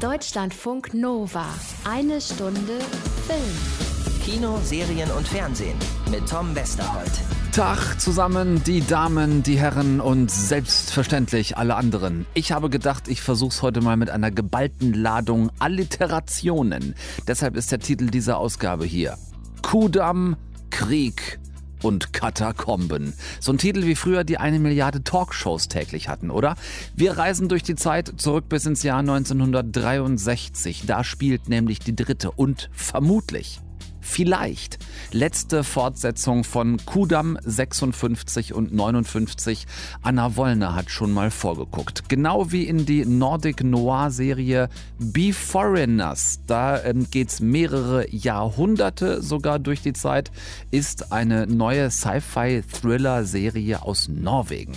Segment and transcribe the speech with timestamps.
[0.00, 1.44] Deutschlandfunk Nova.
[1.84, 2.78] Eine Stunde
[3.26, 4.22] Film.
[4.24, 5.76] Kino, Serien und Fernsehen
[6.10, 7.10] mit Tom Westerholt.
[7.52, 12.24] Tag zusammen, die Damen, die Herren und selbstverständlich alle anderen.
[12.32, 16.94] Ich habe gedacht, ich versuch's heute mal mit einer geballten Ladung Alliterationen.
[17.28, 19.18] Deshalb ist der Titel dieser Ausgabe hier.
[19.60, 20.36] Kudamm,
[20.70, 21.38] Krieg,
[21.82, 23.14] und Katakomben.
[23.40, 26.56] So ein Titel wie früher die eine Milliarde Talkshows täglich hatten, oder?
[26.94, 30.84] Wir reisen durch die Zeit zurück bis ins Jahr 1963.
[30.86, 33.60] Da spielt nämlich die dritte und vermutlich
[34.00, 34.78] vielleicht
[35.12, 39.66] letzte Fortsetzung von Kudam 56 und 59.
[40.02, 42.08] Anna Wollner hat schon mal vorgeguckt.
[42.08, 44.68] Genau wie in die Nordic Noir Serie
[44.98, 46.40] Be Foreigners.
[46.46, 50.30] Da ähm, es mehrere Jahrhunderte sogar durch die Zeit,
[50.70, 54.76] ist eine neue Sci-Fi-Thriller-Serie aus Norwegen.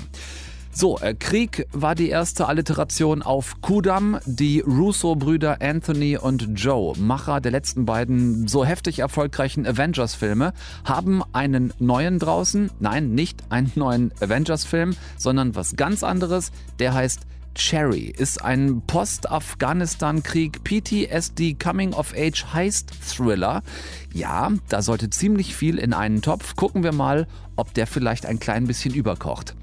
[0.75, 4.17] So, äh, Krieg war die erste Alliteration auf Kudam.
[4.25, 10.51] Die Russo-Brüder Anthony und Joe, Macher der letzten beiden so heftig erfolgreichen Avengers-Filme,
[10.83, 12.71] haben einen neuen draußen.
[12.79, 16.51] Nein, nicht einen neuen Avengers-Film, sondern was ganz anderes.
[16.79, 17.21] Der heißt
[17.53, 23.61] Cherry ist ein Post-Afghanistan-Krieg PTSD Coming-of-Age Heist-Thriller.
[24.11, 26.55] Ja, da sollte ziemlich viel in einen Topf.
[26.55, 29.55] Gucken wir mal, ob der vielleicht ein klein bisschen überkocht.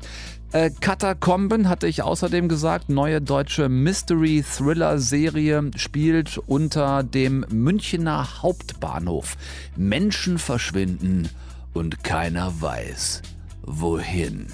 [0.52, 9.36] Äh, Katakomben hatte ich außerdem gesagt, neue deutsche Mystery-Thriller-Serie spielt unter dem Münchener Hauptbahnhof.
[9.76, 11.28] Menschen verschwinden
[11.72, 13.22] und keiner weiß,
[13.62, 14.48] wohin.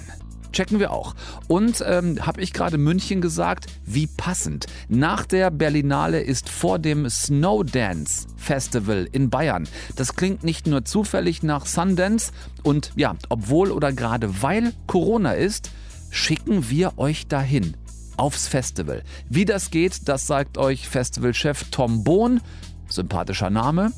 [0.53, 1.14] Checken wir auch.
[1.48, 3.69] Und ähm, habe ich gerade München gesagt?
[3.86, 4.66] Wie passend.
[4.91, 9.66] Nach der Berlinale ist vor dem Snowdance Festival in Bayern.
[9.97, 15.70] Das klingt nicht nur zufällig nach Sundance und ja, obwohl oder gerade weil Corona ist,
[16.17, 17.77] schicken wir euch dahin
[18.17, 19.03] aufs Festival.
[19.28, 22.41] Wie das geht, das sagt euch Festivalchef Tom Bohn.
[22.89, 23.92] Sympathischer Name.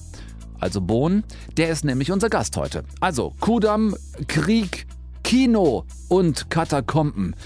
[0.60, 1.22] Also Bohn,
[1.56, 2.84] der ist nämlich unser Gast heute.
[3.00, 3.94] Also Kudam,
[4.26, 4.86] Krieg,
[5.22, 7.36] Kino und Katakomben.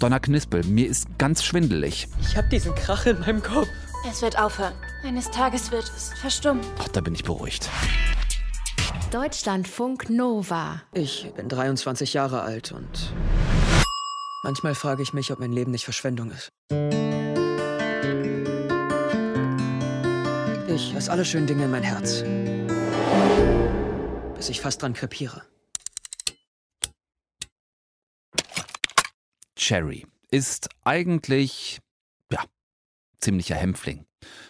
[0.00, 2.08] Donner Knispel, mir ist ganz schwindelig.
[2.20, 3.68] Ich hab diesen Krach in meinem Kopf.
[4.08, 4.74] Es wird aufhören.
[5.04, 6.64] Eines Tages wird es verstummen.
[6.78, 7.68] Ach, da bin ich beruhigt.
[9.12, 10.82] Deutschlandfunk Nova.
[10.92, 13.12] Ich bin 23 Jahre alt und
[14.48, 16.48] Manchmal frage ich mich, ob mein Leben nicht Verschwendung ist.
[20.74, 22.22] Ich lasse alle schönen Dinge in mein Herz.
[24.34, 25.42] Bis ich fast dran krepiere.
[29.54, 31.80] Cherry ist eigentlich,
[32.32, 32.42] ja,
[33.20, 34.06] ziemlicher Hämpfling.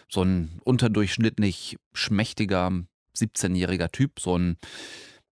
[0.07, 2.71] So ein unterdurchschnittlich schmächtiger
[3.17, 4.55] 17-jähriger Typ, so ein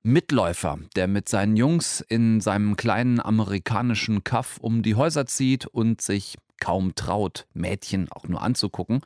[0.07, 6.00] Mitläufer, der mit seinen Jungs in seinem kleinen amerikanischen Kaff um die Häuser zieht und
[6.00, 9.01] sich kaum traut, Mädchen auch nur anzugucken.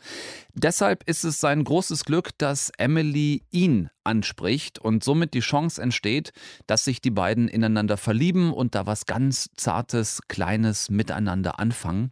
[0.54, 6.34] Deshalb ist es sein großes Glück, dass Emily ihn anspricht und somit die Chance entsteht,
[6.68, 12.12] dass sich die beiden ineinander verlieben und da was ganz Zartes, Kleines miteinander anfangen.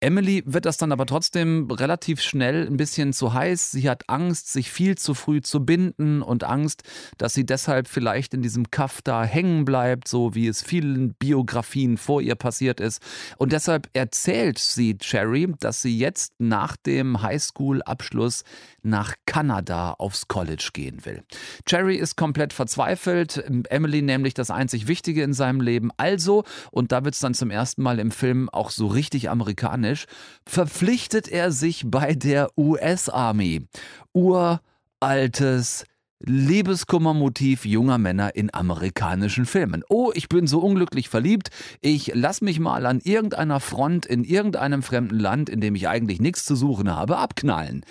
[0.00, 3.70] Emily wird das dann aber trotzdem relativ schnell ein bisschen zu heiß.
[3.70, 6.82] Sie hat Angst, sich viel zu früh zu binden und Angst,
[7.18, 11.96] dass sie deshalb vielleicht in diesem Kaff da hängen bleibt, so wie es vielen Biografien
[11.96, 13.02] vor ihr passiert ist.
[13.38, 18.44] Und deshalb erzählt sie Cherry, dass sie jetzt nach dem Highschool-Abschluss
[18.82, 21.22] nach Kanada aufs College gehen will.
[21.66, 25.90] Cherry ist komplett verzweifelt, Emily nämlich das einzig Wichtige in seinem Leben.
[25.96, 30.06] Also, und da wird es dann zum ersten Mal im Film auch so richtig amerikanisch,
[30.46, 33.66] verpflichtet er sich bei der US-Army.
[34.12, 35.84] Uraltes
[36.24, 39.82] Liebeskummermotiv junger Männer in amerikanischen Filmen.
[39.88, 41.50] Oh, ich bin so unglücklich verliebt,
[41.80, 46.20] ich lass mich mal an irgendeiner Front in irgendeinem fremden Land, in dem ich eigentlich
[46.20, 47.84] nichts zu suchen habe, abknallen.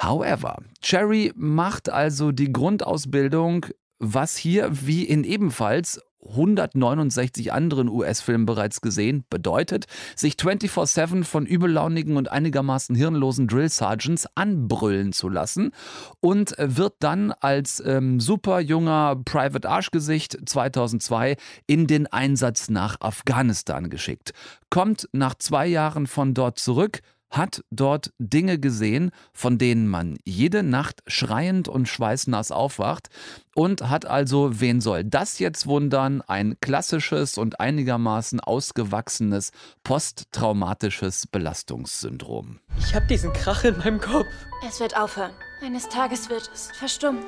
[0.00, 3.66] However, Cherry macht also die Grundausbildung,
[3.98, 12.16] was hier wie in ebenfalls 169 anderen US-Filmen bereits gesehen, bedeutet, sich 24-7 von übellaunigen
[12.16, 15.72] und einigermaßen hirnlosen Drill Sergeants anbrüllen zu lassen
[16.20, 21.36] und wird dann als ähm, super junger Private Arschgesicht 2002
[21.66, 24.32] in den Einsatz nach Afghanistan geschickt.
[24.70, 27.00] Kommt nach zwei Jahren von dort zurück,
[27.32, 33.08] hat dort Dinge gesehen, von denen man jede Nacht schreiend und schweißnass aufwacht
[33.54, 39.50] und hat also, wen soll das jetzt wundern, ein klassisches und einigermaßen ausgewachsenes
[39.82, 42.60] posttraumatisches Belastungssyndrom.
[42.78, 44.26] Ich habe diesen Krach in meinem Kopf.
[44.68, 45.32] Es wird aufhören.
[45.62, 47.22] Eines Tages wird es verstummen.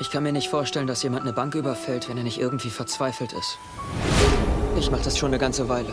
[0.00, 3.32] Ich kann mir nicht vorstellen, dass jemand eine Bank überfällt, wenn er nicht irgendwie verzweifelt
[3.32, 3.58] ist.
[4.78, 5.92] Ich mache das schon eine ganze Weile.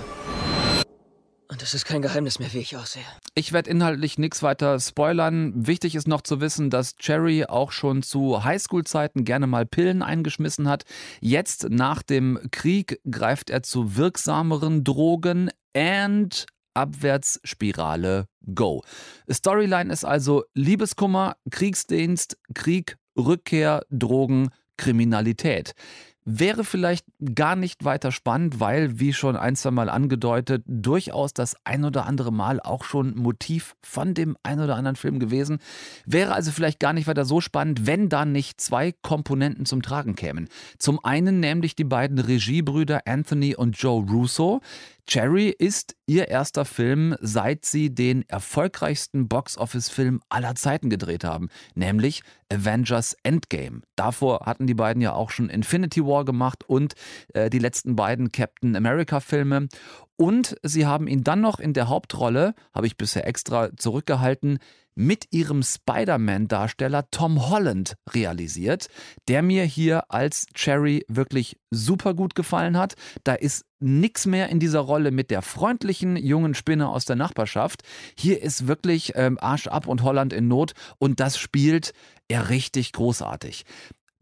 [1.53, 3.03] Und es ist kein Geheimnis mehr, wie ich aussehe.
[3.35, 5.53] Ich werde inhaltlich nichts weiter spoilern.
[5.67, 10.67] Wichtig ist noch zu wissen, dass Cherry auch schon zu Highschool-Zeiten gerne mal Pillen eingeschmissen
[10.67, 10.83] hat.
[11.21, 18.25] Jetzt nach dem Krieg greift er zu wirksameren Drogen and Abwärtsspirale
[18.55, 18.83] Go.
[19.29, 25.75] Storyline ist also Liebeskummer, Kriegsdienst, Krieg, Rückkehr, Drogen, Kriminalität.
[26.25, 27.05] Wäre vielleicht
[27.35, 32.05] gar nicht weiter spannend, weil, wie schon ein, zwei Mal angedeutet, durchaus das ein oder
[32.05, 35.59] andere Mal auch schon Motiv von dem ein oder anderen Film gewesen.
[36.05, 40.15] Wäre also vielleicht gar nicht weiter so spannend, wenn da nicht zwei Komponenten zum Tragen
[40.15, 40.47] kämen.
[40.77, 44.61] Zum einen nämlich die beiden Regiebrüder Anthony und Joe Russo,
[45.05, 52.23] Cherry ist ihr erster Film, seit sie den erfolgreichsten Box-Office-Film aller Zeiten gedreht haben, nämlich
[52.51, 53.81] Avengers Endgame.
[53.95, 56.93] Davor hatten die beiden ja auch schon Infinity War gemacht und
[57.33, 59.67] äh, die letzten beiden Captain America-Filme.
[60.15, 64.59] Und sie haben ihn dann noch in der Hauptrolle, habe ich bisher extra zurückgehalten,
[64.95, 68.87] mit ihrem Spider-Man-Darsteller Tom Holland realisiert,
[69.27, 72.93] der mir hier als Cherry wirklich super gut gefallen hat.
[73.23, 77.81] Da ist nichts mehr in dieser Rolle mit der freundlichen jungen Spinne aus der Nachbarschaft.
[78.17, 81.93] Hier ist wirklich ähm, Arsch ab und Holland in Not und das spielt
[82.27, 83.65] er richtig großartig.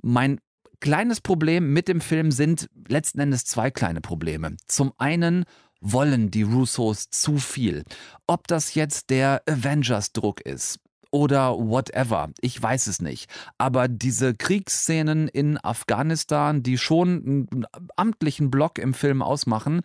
[0.02, 0.40] Mein
[0.80, 4.58] kleines Problem mit dem Film sind letzten Endes zwei kleine Probleme.
[4.68, 5.46] Zum einen
[5.82, 7.84] wollen die Russos zu viel.
[8.28, 10.80] Ob das jetzt der Avengers-Druck ist
[11.12, 12.30] oder whatever.
[12.40, 13.30] Ich weiß es nicht.
[13.58, 17.66] Aber diese Kriegsszenen in Afghanistan, die schon einen
[17.98, 19.82] amtlichen Block im Film ausmachen,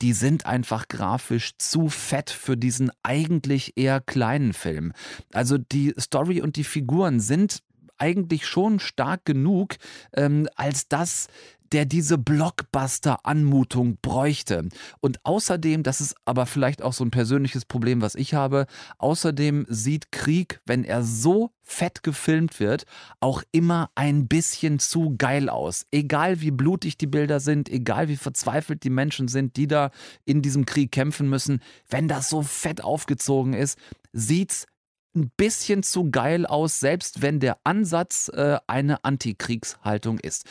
[0.00, 4.92] die sind einfach grafisch zu fett für diesen eigentlich eher kleinen Film.
[5.32, 7.62] Also die Story und die Figuren sind
[7.98, 9.76] eigentlich schon stark genug,
[10.14, 11.28] ähm, als dass
[11.72, 14.68] der diese Blockbuster-Anmutung bräuchte.
[15.00, 18.66] Und außerdem, das ist aber vielleicht auch so ein persönliches Problem, was ich habe,
[18.98, 22.84] außerdem sieht Krieg, wenn er so fett gefilmt wird,
[23.20, 25.86] auch immer ein bisschen zu geil aus.
[25.90, 29.90] Egal wie blutig die Bilder sind, egal wie verzweifelt die Menschen sind, die da
[30.24, 33.78] in diesem Krieg kämpfen müssen, wenn das so fett aufgezogen ist,
[34.12, 34.66] sieht's
[35.14, 40.46] ein bisschen zu geil aus, selbst wenn der Ansatz äh, eine Antikriegshaltung ist.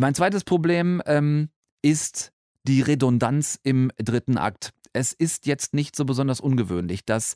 [0.00, 1.50] Mein zweites Problem ähm,
[1.82, 2.32] ist
[2.66, 4.72] die Redundanz im dritten Akt.
[4.94, 7.34] Es ist jetzt nicht so besonders ungewöhnlich, dass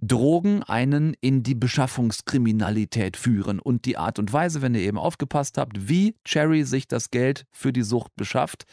[0.00, 5.56] Drogen einen in die Beschaffungskriminalität führen und die Art und Weise, wenn ihr eben aufgepasst
[5.56, 8.66] habt, wie Cherry sich das Geld für die Sucht beschafft,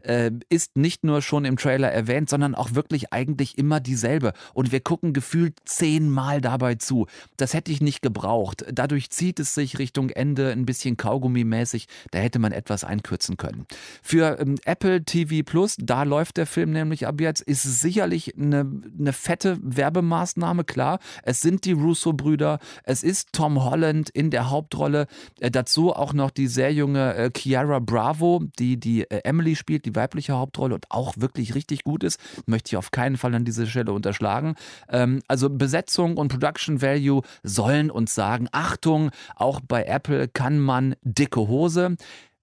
[0.00, 4.32] äh, ist nicht nur schon im Trailer erwähnt, sondern auch wirklich eigentlich immer dieselbe.
[4.54, 7.06] Und wir gucken gefühlt zehnmal dabei zu.
[7.36, 8.64] Das hätte ich nicht gebraucht.
[8.72, 11.86] Dadurch zieht es sich Richtung Ende ein bisschen Kaugummi-mäßig.
[12.10, 13.66] Da hätte man etwas einkürzen können.
[14.02, 18.60] Für ähm, Apple TV Plus, da läuft der Film nämlich ab jetzt, ist sicherlich eine,
[18.98, 20.98] eine fette Werbemaßnahme klar.
[21.22, 25.06] Es sind die Russo-Brüder, es ist Tom Holland in der Hauptrolle.
[25.40, 29.84] Äh, dazu auch noch die sehr junge äh, Chiara Bravo, die die äh, Emily spielt,
[29.84, 32.18] die weibliche Hauptrolle und auch wirklich richtig gut ist.
[32.46, 34.54] Möchte ich auf keinen Fall an dieser Stelle unterschlagen.
[34.88, 40.94] Ähm, also Besetzung und Production Value sollen uns sagen, Achtung, auch bei Apple kann man
[41.02, 41.96] dicke Hose.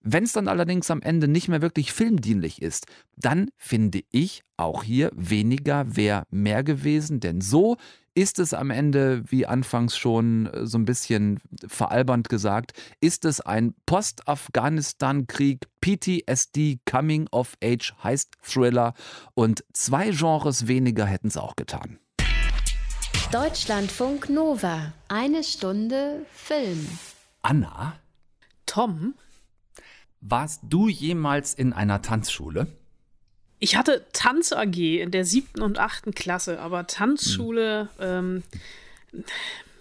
[0.09, 2.85] Wenn es dann allerdings am Ende nicht mehr wirklich filmdienlich ist,
[3.17, 7.75] dann finde ich auch hier weniger wäre mehr gewesen, denn so
[8.13, 12.71] ist es am Ende, wie anfangs schon äh, so ein bisschen veralbernd gesagt,
[13.01, 18.93] ist es ein Post-Afghanistan-Krieg, PTSD Coming of Age heißt Thriller
[19.33, 21.99] und zwei Genres weniger hätten es auch getan.
[23.33, 24.93] Deutschlandfunk Nova.
[25.09, 26.87] Eine Stunde Film.
[27.41, 27.99] Anna?
[28.65, 29.13] Tom?
[30.21, 32.67] Warst du jemals in einer Tanzschule?
[33.59, 38.43] Ich hatte Tanz AG in der siebten und achten Klasse, aber Tanzschule, hm.
[39.13, 39.23] ähm,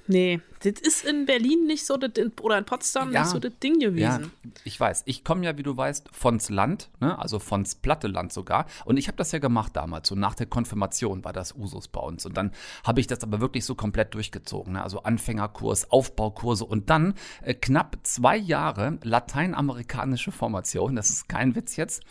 [0.07, 0.41] nee,
[0.73, 3.79] das ist in Berlin nicht so, das, oder in Potsdam ja, nicht so das Ding
[3.79, 4.33] gewesen.
[4.45, 5.05] Ja, ich weiß.
[5.07, 7.17] Ich komme ja, wie du weißt, vons Land, ne?
[7.19, 8.67] also vons platte Land sogar.
[8.85, 10.09] Und ich habe das ja gemacht damals.
[10.09, 12.27] So nach der Konfirmation war das Usus bei uns.
[12.27, 12.51] Und dann
[12.85, 14.73] habe ich das aber wirklich so komplett durchgezogen.
[14.73, 14.83] Ne?
[14.83, 20.97] Also Anfängerkurs, Aufbaukurse und dann äh, knapp zwei Jahre lateinamerikanische Formation.
[20.97, 22.03] Das ist kein Witz jetzt.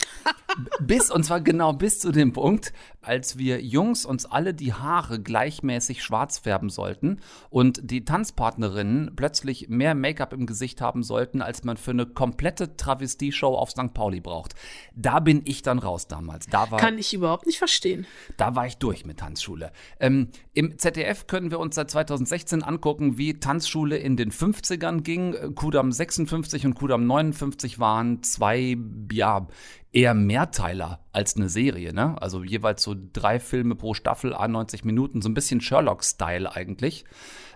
[0.80, 2.72] bis, und zwar genau bis zu dem Punkt,
[3.02, 7.20] als wir Jungs uns alle die Haare gleichmäßig schwarz färben sollten
[7.50, 12.06] und die Tanzpartner Tanzpartnerinnen plötzlich mehr Make-up im Gesicht haben sollten, als man für eine
[12.06, 13.94] komplette Travestie-Show auf St.
[13.94, 14.54] Pauli braucht.
[14.94, 16.46] Da bin ich dann raus damals.
[16.48, 18.06] Da war, Kann ich überhaupt nicht verstehen.
[18.38, 19.72] Da war ich durch mit Tanzschule.
[20.00, 25.56] Ähm, Im ZDF können wir uns seit 2016 angucken, wie Tanzschule in den 50ern ging.
[25.56, 28.78] Kudam 56 und Kudam 59 waren zwei,
[29.12, 29.48] ja,
[29.92, 32.22] eher Mehrteiler als eine Serie, ne?
[32.22, 37.06] Also jeweils so drei Filme pro Staffel, 91 Minuten, so ein bisschen Sherlock-Style eigentlich.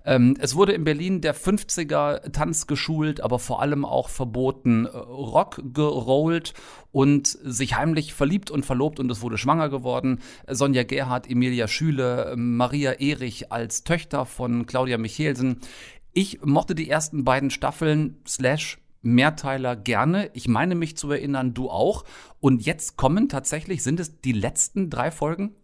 [0.06, 4.90] Ähm, es wurde in Berlin der 50er Tanz geschult, aber vor allem auch verboten äh,
[4.90, 6.54] Rock gerollt
[6.92, 10.20] und sich heimlich verliebt und verlobt und es wurde schwanger geworden.
[10.48, 15.60] Sonja Gerhardt, Emilia Schüle, Maria Erich als Töchter von Claudia Michelsen.
[16.14, 20.30] Ich mochte die ersten beiden Staffeln slash Mehrteiler gerne.
[20.34, 22.04] Ich meine mich zu erinnern, du auch.
[22.40, 25.56] Und jetzt kommen tatsächlich, sind es die letzten drei Folgen?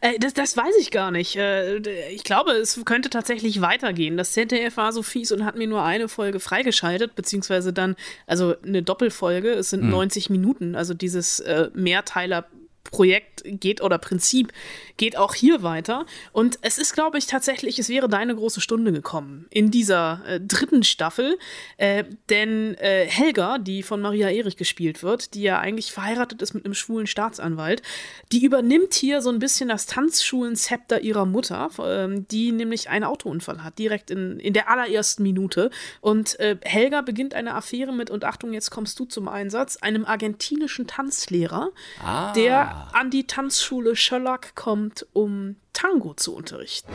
[0.00, 1.36] Äh, das, das weiß ich gar nicht.
[1.36, 1.78] Äh,
[2.10, 4.16] ich glaube, es könnte tatsächlich weitergehen.
[4.16, 7.96] Das ZDF war so fies und hat mir nur eine Folge freigeschaltet, beziehungsweise dann,
[8.26, 9.50] also eine Doppelfolge.
[9.50, 9.90] Es sind mhm.
[9.90, 10.76] 90 Minuten.
[10.76, 12.46] Also dieses äh, Mehrteiler
[12.94, 14.52] Projekt geht oder Prinzip
[14.96, 16.06] geht auch hier weiter.
[16.30, 20.40] Und es ist, glaube ich, tatsächlich, es wäre deine große Stunde gekommen in dieser äh,
[20.40, 21.36] dritten Staffel.
[21.76, 26.54] Äh, denn äh, Helga, die von Maria Erich gespielt wird, die ja eigentlich verheiratet ist
[26.54, 27.82] mit einem schwulen Staatsanwalt,
[28.30, 33.64] die übernimmt hier so ein bisschen das Tanzschulen-Zepter ihrer Mutter, ähm, die nämlich einen Autounfall
[33.64, 35.70] hat, direkt in, in der allerersten Minute.
[36.00, 40.04] Und äh, Helga beginnt eine Affäre mit, und Achtung, jetzt kommst du zum Einsatz, einem
[40.04, 41.70] argentinischen Tanzlehrer,
[42.00, 42.32] ah.
[42.34, 46.92] der an die Tanzschule Sherlock kommt, um Tango zu unterrichten.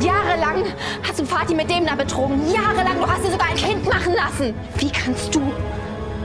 [0.00, 0.64] Jahrelang
[1.02, 2.40] hast du Vati mit dem da betrogen.
[2.52, 4.54] Jahrelang, du hast dir sogar ein Kind machen lassen.
[4.78, 5.40] Wie kannst du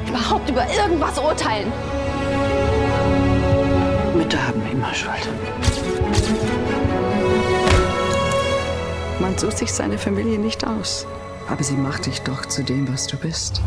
[0.07, 1.71] überhaupt über irgendwas urteilen?
[4.15, 5.29] Mütter haben immer Schuld.
[9.19, 11.05] Man sucht sich seine Familie nicht aus.
[11.47, 13.61] Aber sie macht dich doch zu dem, was du bist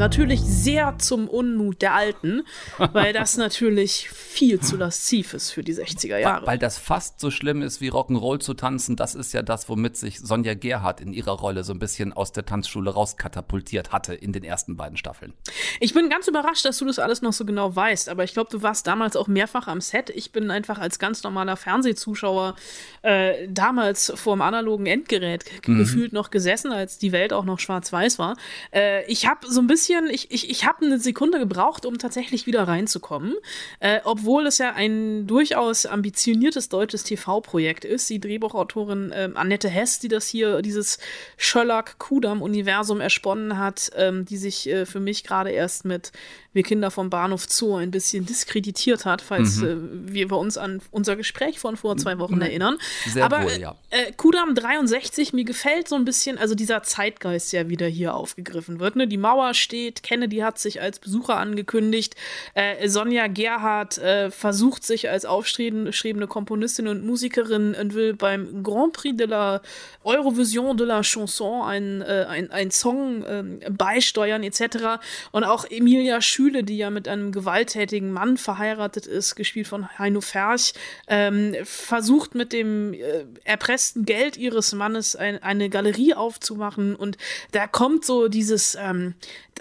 [0.00, 2.42] natürlich sehr zum Unmut der Alten,
[2.78, 6.46] weil das natürlich viel zu lasziv ist für die 60er Jahre.
[6.46, 9.96] Weil das fast so schlimm ist wie Rock'n'Roll zu tanzen, das ist ja das, womit
[9.96, 14.32] sich Sonja Gerhardt in ihrer Rolle so ein bisschen aus der Tanzschule rauskatapultiert hatte in
[14.32, 15.34] den ersten beiden Staffeln.
[15.80, 18.50] Ich bin ganz überrascht, dass du das alles noch so genau weißt, aber ich glaube,
[18.50, 20.10] du warst damals auch mehrfach am Set.
[20.10, 22.56] Ich bin einfach als ganz normaler Fernsehzuschauer
[23.02, 25.78] äh, damals vor dem analogen Endgerät mhm.
[25.78, 28.36] gefühlt noch gesessen, als die Welt auch noch schwarz-weiß war.
[28.72, 31.98] Äh, ich habe so ein bisschen bisschen, ich, ich, ich habe eine Sekunde gebraucht, um
[31.98, 33.34] tatsächlich wieder reinzukommen.
[33.80, 38.08] Äh, obwohl es ja ein durchaus ambitioniertes deutsches TV-Projekt ist.
[38.08, 40.98] Die Drehbuchautorin äh, Annette Hess, die das hier, dieses
[41.36, 46.12] Sherlock-Kudam-Universum ersponnen hat, ähm, die sich äh, für mich gerade erst mit
[46.52, 50.06] wir Kinder vom Bahnhof Zoo ein bisschen diskreditiert hat, falls mhm.
[50.08, 52.42] äh, wir bei uns an unser Gespräch von vor zwei Wochen mhm.
[52.42, 52.78] erinnern.
[53.06, 53.76] Sehr Aber wohl, ja.
[53.90, 58.80] äh, Kudam 63, mir gefällt so ein bisschen, also dieser Zeitgeist, der wieder hier aufgegriffen
[58.80, 58.96] wird.
[58.96, 59.06] Ne?
[59.06, 62.16] Die Mauer steht, Kennedy hat sich als Besucher angekündigt,
[62.54, 68.92] äh, Sonja Gerhardt äh, versucht sich als aufstrebende Komponistin und Musikerin und will beim Grand
[68.92, 69.62] Prix de la
[70.02, 75.00] Eurovision de la Chanson einen äh, ein, ein Song ähm, beisteuern etc.
[75.30, 79.98] Und auch Emilia Schü Schüle, die ja mit einem gewalttätigen Mann verheiratet ist, gespielt von
[79.98, 80.72] Heino Ferch,
[81.06, 87.18] ähm, versucht mit dem äh, erpressten Geld ihres Mannes ein, eine Galerie aufzumachen und
[87.52, 89.16] da kommt so dieses, ähm,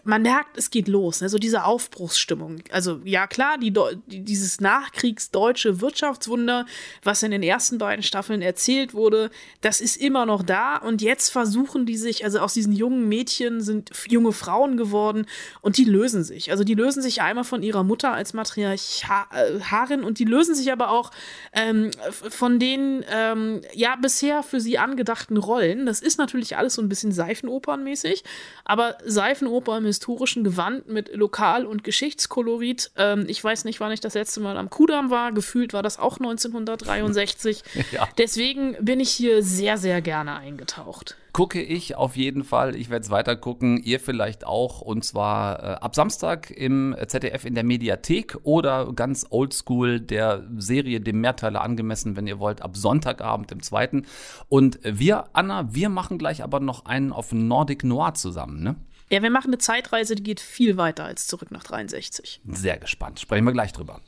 [0.05, 1.27] man merkt, es geht los, ne?
[1.27, 2.61] so diese Aufbruchsstimmung.
[2.71, 3.73] Also ja klar, die,
[4.07, 6.65] dieses nachkriegsdeutsche Wirtschaftswunder,
[7.03, 11.29] was in den ersten beiden Staffeln erzählt wurde, das ist immer noch da und jetzt
[11.29, 15.25] versuchen die sich, also aus diesen jungen Mädchen sind junge Frauen geworden
[15.61, 16.51] und die lösen sich.
[16.51, 20.91] Also die lösen sich einmal von ihrer Mutter als Matriarcharin und die lösen sich aber
[20.91, 21.09] auch
[21.51, 25.87] ähm, von den ähm, ja bisher für sie angedachten Rollen.
[25.87, 28.23] Das ist natürlich alles so ein bisschen Seifenopernmäßig,
[28.65, 32.91] aber Seifenoper im historischen Gewand mit Lokal- und Geschichtskolorit.
[32.97, 35.31] Ähm, ich weiß nicht, wann ich das letzte Mal am Kudamm war.
[35.31, 37.63] Gefühlt war das auch 1963.
[37.91, 38.07] Ja.
[38.17, 42.75] Deswegen bin ich hier sehr, sehr gerne eingetaucht gucke ich auf jeden Fall.
[42.75, 43.81] Ich werde es weiter gucken.
[43.83, 44.81] Ihr vielleicht auch.
[44.81, 51.01] Und zwar äh, ab Samstag im ZDF in der Mediathek oder ganz oldschool der Serie
[51.01, 54.05] dem Mehrteiler angemessen, wenn ihr wollt, ab Sonntagabend im zweiten.
[54.47, 58.75] Und wir, Anna, wir machen gleich aber noch einen auf Nordic Noir zusammen, ne?
[59.11, 62.41] Ja, wir machen eine Zeitreise, die geht viel weiter als zurück nach 63.
[62.47, 63.19] Sehr gespannt.
[63.19, 64.01] Sprechen wir gleich drüber.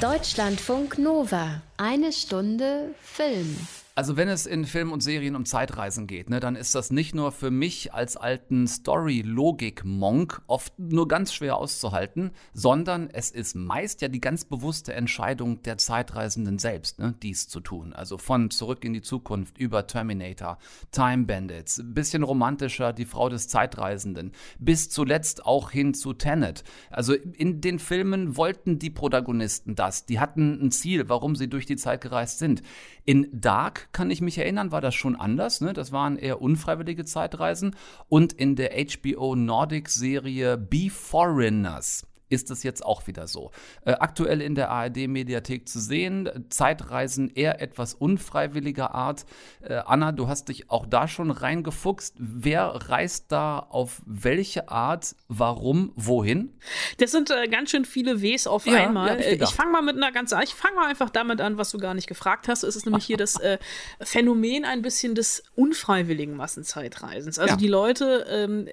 [0.00, 1.62] Deutschlandfunk Nova.
[1.76, 3.56] Eine Stunde Film.
[3.98, 7.14] Also wenn es in Filmen und Serien um Zeitreisen geht, ne, dann ist das nicht
[7.14, 14.02] nur für mich als alten Story-Logik-Monk oft nur ganz schwer auszuhalten, sondern es ist meist
[14.02, 17.94] ja die ganz bewusste Entscheidung der Zeitreisenden selbst, ne, dies zu tun.
[17.94, 20.58] Also von Zurück in die Zukunft über Terminator,
[20.90, 26.64] Time Bandits, bisschen romantischer Die Frau des Zeitreisenden, bis zuletzt auch hin zu Tenet.
[26.90, 30.04] Also in den Filmen wollten die Protagonisten das.
[30.04, 32.60] Die hatten ein Ziel, warum sie durch die Zeit gereist sind.
[33.06, 35.60] In Dark Dark, kann ich mich erinnern, war das schon anders.
[35.60, 35.72] Ne?
[35.72, 37.76] Das waren eher unfreiwillige Zeitreisen.
[38.08, 43.50] Und in der HBO Nordic-Serie Be Foreigners ist es jetzt auch wieder so.
[43.84, 49.24] Äh, aktuell in der ARD-Mediathek zu sehen, Zeitreisen eher etwas unfreiwilliger Art.
[49.60, 52.16] Äh, Anna, du hast dich auch da schon reingefuchst.
[52.18, 56.52] Wer reist da auf welche Art, warum, wohin?
[56.98, 59.20] Das sind äh, ganz schön viele Ws auf ja, einmal.
[59.20, 61.78] ich, ich fange mal mit einer ganz, ich fange mal einfach damit an, was du
[61.78, 62.64] gar nicht gefragt hast.
[62.64, 63.58] Es ist nämlich hier das äh,
[64.00, 67.38] Phänomen ein bisschen des unfreiwilligen Massenzeitreisens.
[67.38, 67.56] Also ja.
[67.56, 68.68] die Leute ähm,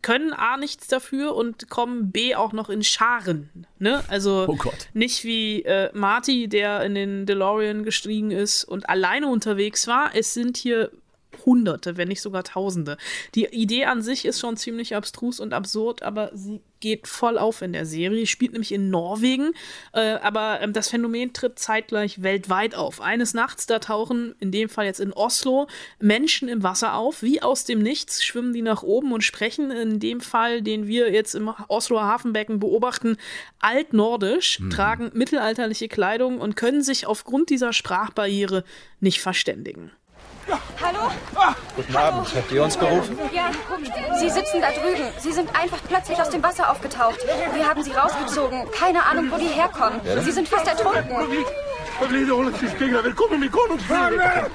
[0.00, 3.66] können A nichts dafür und kommen B auch noch in Scharen.
[3.78, 4.02] Ne?
[4.08, 4.56] Also oh
[4.92, 10.14] nicht wie äh, Marty, der in den DeLorean gestiegen ist und alleine unterwegs war.
[10.14, 10.90] Es sind hier
[11.44, 12.96] Hunderte, wenn nicht sogar Tausende.
[13.34, 17.62] Die Idee an sich ist schon ziemlich abstrus und absurd, aber sie geht voll auf
[17.62, 18.26] in der Serie.
[18.26, 19.52] Spielt nämlich in Norwegen,
[19.94, 23.00] äh, aber ähm, das Phänomen tritt zeitgleich weltweit auf.
[23.00, 25.66] Eines Nachts, da tauchen, in dem Fall jetzt in Oslo,
[25.98, 27.22] Menschen im Wasser auf.
[27.22, 31.10] Wie aus dem Nichts schwimmen die nach oben und sprechen, in dem Fall, den wir
[31.10, 33.16] jetzt im Osloer Hafenbecken beobachten,
[33.60, 34.70] altnordisch, mhm.
[34.70, 38.62] tragen mittelalterliche Kleidung und können sich aufgrund dieser Sprachbarriere
[39.00, 39.90] nicht verständigen.
[40.82, 41.10] Hallo?
[41.76, 42.34] Guten Abend.
[42.34, 43.18] Habt ihr uns gerufen?
[43.32, 43.50] Ja,
[44.18, 45.10] Sie sitzen da drüben.
[45.18, 47.18] Sie sind einfach plötzlich aus dem Wasser aufgetaucht.
[47.54, 48.70] Wir haben Sie rausgezogen.
[48.72, 50.00] Keine Ahnung, wo die herkommen.
[50.22, 51.04] Sie sind fast ertrunken.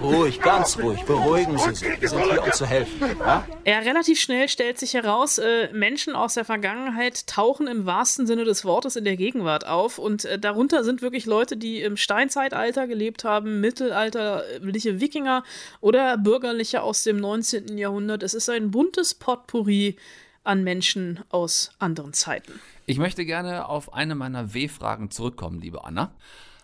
[0.01, 1.03] Ruhig, ganz ruhig.
[1.03, 2.01] Beruhigen Sie sich.
[2.01, 3.00] Wir sind hier, um zu helfen.
[3.19, 3.46] Ja?
[3.65, 8.43] ja, relativ schnell stellt sich heraus, äh, Menschen aus der Vergangenheit tauchen im wahrsten Sinne
[8.43, 10.00] des Wortes in der Gegenwart auf.
[10.00, 15.43] Und äh, darunter sind wirklich Leute, die im Steinzeitalter gelebt haben, mittelalterliche Wikinger
[15.79, 17.77] oder Bürgerliche aus dem 19.
[17.77, 18.22] Jahrhundert.
[18.24, 19.96] Es ist ein buntes Potpourri
[20.43, 22.60] an Menschen aus anderen Zeiten.
[22.86, 26.12] Ich möchte gerne auf eine meiner W-Fragen zurückkommen, liebe Anna.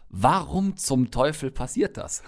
[0.09, 2.23] Warum zum Teufel passiert das?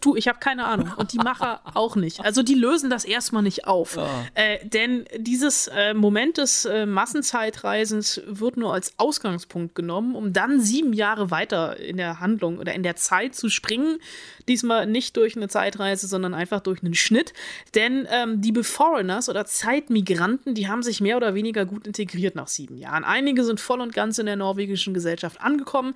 [0.00, 0.92] Du, ich habe keine Ahnung.
[0.96, 2.20] Und die Macher auch nicht.
[2.20, 3.96] Also die lösen das erstmal nicht auf.
[3.96, 4.08] Ja.
[4.34, 10.60] Äh, denn dieses äh, Moment des äh, Massenzeitreisens wird nur als Ausgangspunkt genommen, um dann
[10.60, 13.98] sieben Jahre weiter in der Handlung oder in der Zeit zu springen.
[14.50, 17.32] Diesmal nicht durch eine Zeitreise, sondern einfach durch einen Schnitt.
[17.76, 22.48] Denn ähm, die Beforeigners oder Zeitmigranten, die haben sich mehr oder weniger gut integriert nach
[22.48, 23.04] sieben Jahren.
[23.04, 25.94] Einige sind voll und ganz in der norwegischen Gesellschaft angekommen,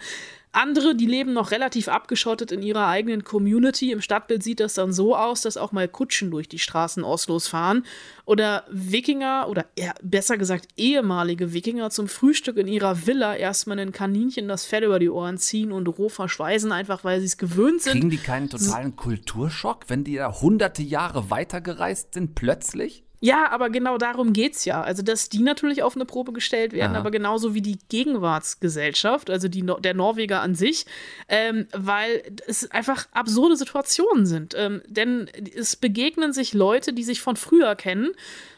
[0.55, 3.90] andere, die leben noch relativ abgeschottet in ihrer eigenen Community.
[3.90, 7.48] Im Stadtbild sieht das dann so aus, dass auch mal Kutschen durch die Straßen Oslos
[7.48, 7.85] fahren.
[8.24, 13.92] Oder Wikinger, oder eher, besser gesagt ehemalige Wikinger zum Frühstück in ihrer Villa erstmal ein
[13.92, 17.83] Kaninchen das Fell über die Ohren ziehen und roh verschweißen, einfach weil sie es gewöhnt
[17.83, 17.94] sind.
[17.94, 23.03] Kriegen die keinen totalen Kulturschock, wenn die da hunderte Jahre weitergereist sind, plötzlich?
[23.24, 24.82] Ja, aber genau darum geht es ja.
[24.82, 27.00] Also, dass die natürlich auf eine Probe gestellt werden, Aha.
[27.00, 30.84] aber genauso wie die Gegenwartsgesellschaft, also die, der Norweger an sich,
[31.30, 34.54] ähm, weil es einfach absurde Situationen sind.
[34.54, 38.12] Ähm, denn es begegnen sich Leute, die sich von früher kennen.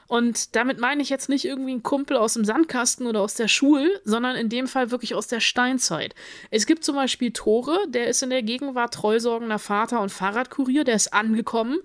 [0.09, 3.48] Und damit meine ich jetzt nicht irgendwie einen Kumpel aus dem Sandkasten oder aus der
[3.48, 6.16] Schule, sondern in dem Fall wirklich aus der Steinzeit.
[6.50, 10.96] Es gibt zum Beispiel Tore, der ist in der Gegenwart treusorgender Vater und Fahrradkurier, der
[10.96, 11.79] ist angekommen.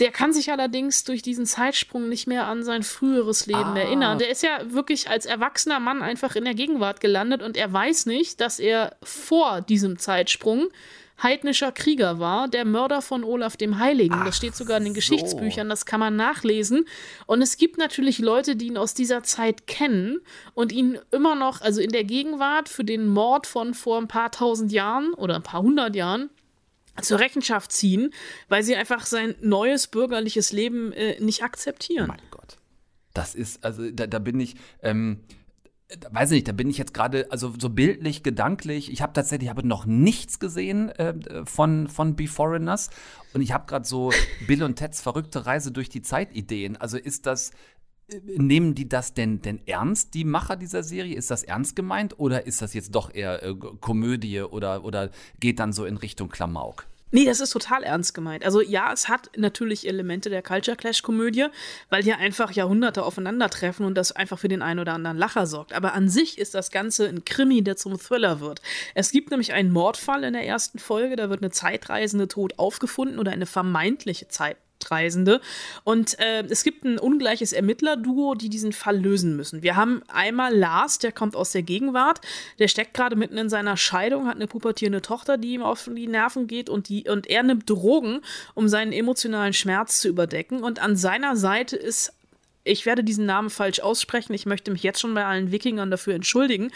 [0.00, 3.78] Der kann sich allerdings durch diesen Zeitsprung nicht mehr an sein früheres Leben ah.
[3.78, 4.18] erinnern.
[4.18, 8.06] Der ist ja wirklich als erwachsener Mann einfach in der Gegenwart gelandet und er weiß
[8.06, 10.68] nicht, dass er vor diesem Zeitsprung
[11.22, 14.16] heidnischer Krieger war, der Mörder von Olaf dem Heiligen.
[14.18, 14.96] Ach das steht sogar in den so.
[14.96, 16.86] Geschichtsbüchern, das kann man nachlesen.
[17.26, 20.20] Und es gibt natürlich Leute, die ihn aus dieser Zeit kennen
[20.54, 24.30] und ihn immer noch, also in der Gegenwart, für den Mord von vor ein paar
[24.32, 26.30] tausend Jahren oder ein paar hundert Jahren
[27.02, 28.10] zur Rechenschaft ziehen,
[28.48, 32.08] weil sie einfach sein neues bürgerliches Leben äh, nicht akzeptieren.
[32.08, 32.58] Mein Gott.
[33.12, 35.20] Das ist, also da, da bin ich, ähm,
[36.10, 38.90] weiß ich nicht, da bin ich jetzt gerade, also so bildlich, gedanklich.
[38.90, 42.90] Ich habe tatsächlich habe noch nichts gesehen äh, von, von Be Foreigners.
[43.32, 44.12] Und ich habe gerade so
[44.46, 46.76] Bill und Teds verrückte Reise durch die Zeit-Ideen.
[46.76, 47.52] Also ist das,
[48.22, 51.16] Nehmen die das denn, denn ernst, die Macher dieser Serie?
[51.16, 55.58] Ist das ernst gemeint oder ist das jetzt doch eher äh, Komödie oder, oder geht
[55.58, 56.86] dann so in Richtung Klamauk?
[57.14, 58.44] Nee, das ist total ernst gemeint.
[58.44, 61.46] Also ja, es hat natürlich Elemente der Culture Clash Komödie,
[61.88, 65.74] weil hier einfach Jahrhunderte aufeinandertreffen und das einfach für den einen oder anderen Lacher sorgt.
[65.74, 68.62] Aber an sich ist das Ganze ein Krimi, der zum Thriller wird.
[68.96, 73.20] Es gibt nämlich einen Mordfall in der ersten Folge, da wird eine Zeitreisende tot aufgefunden
[73.20, 74.56] oder eine vermeintliche Zeit
[74.90, 75.40] Reisende.
[75.82, 79.62] Und äh, es gibt ein ungleiches Ermittlerduo, die diesen Fall lösen müssen.
[79.62, 82.20] Wir haben einmal Lars, der kommt aus der Gegenwart,
[82.58, 86.06] der steckt gerade mitten in seiner Scheidung, hat eine pubertierende Tochter, die ihm auf die
[86.06, 88.20] Nerven geht und, die, und er nimmt Drogen,
[88.54, 90.62] um seinen emotionalen Schmerz zu überdecken.
[90.62, 92.12] Und an seiner Seite ist
[92.66, 94.32] ich werde diesen Namen falsch aussprechen.
[94.32, 96.72] Ich möchte mich jetzt schon bei allen Wikingern dafür entschuldigen.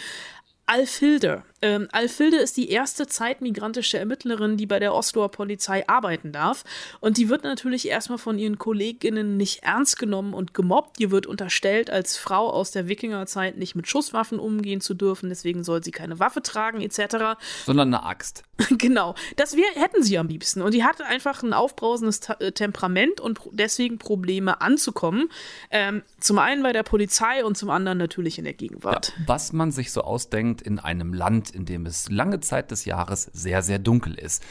[0.67, 1.45] Alf Hilder.
[1.61, 6.65] Ähm, Alfilde ist die erste zeitmigrantische Ermittlerin, die bei der Osloer Polizei arbeiten darf.
[7.01, 11.01] Und die wird natürlich erstmal von ihren Kolleginnen nicht ernst genommen und gemobbt.
[11.01, 15.29] Ihr wird unterstellt, als Frau aus der Wikingerzeit nicht mit Schusswaffen umgehen zu dürfen.
[15.29, 17.39] Deswegen soll sie keine Waffe tragen, etc.
[17.65, 18.45] Sondern eine Axt.
[18.79, 19.15] genau.
[19.37, 20.63] Das wär, hätten sie am liebsten.
[20.63, 25.29] Und die hatte einfach ein aufbrausendes Ta äh, Temperament und deswegen Probleme anzukommen.
[25.71, 29.13] Ähm, zum einen bei der Polizei und zum anderen natürlich in der Gegenwart.
[29.17, 31.15] Ja, was man sich so ausdenkt in einem
[31.49, 34.43] Land, in dem es lange Zeit des Jahres sehr, sehr dunkel ist.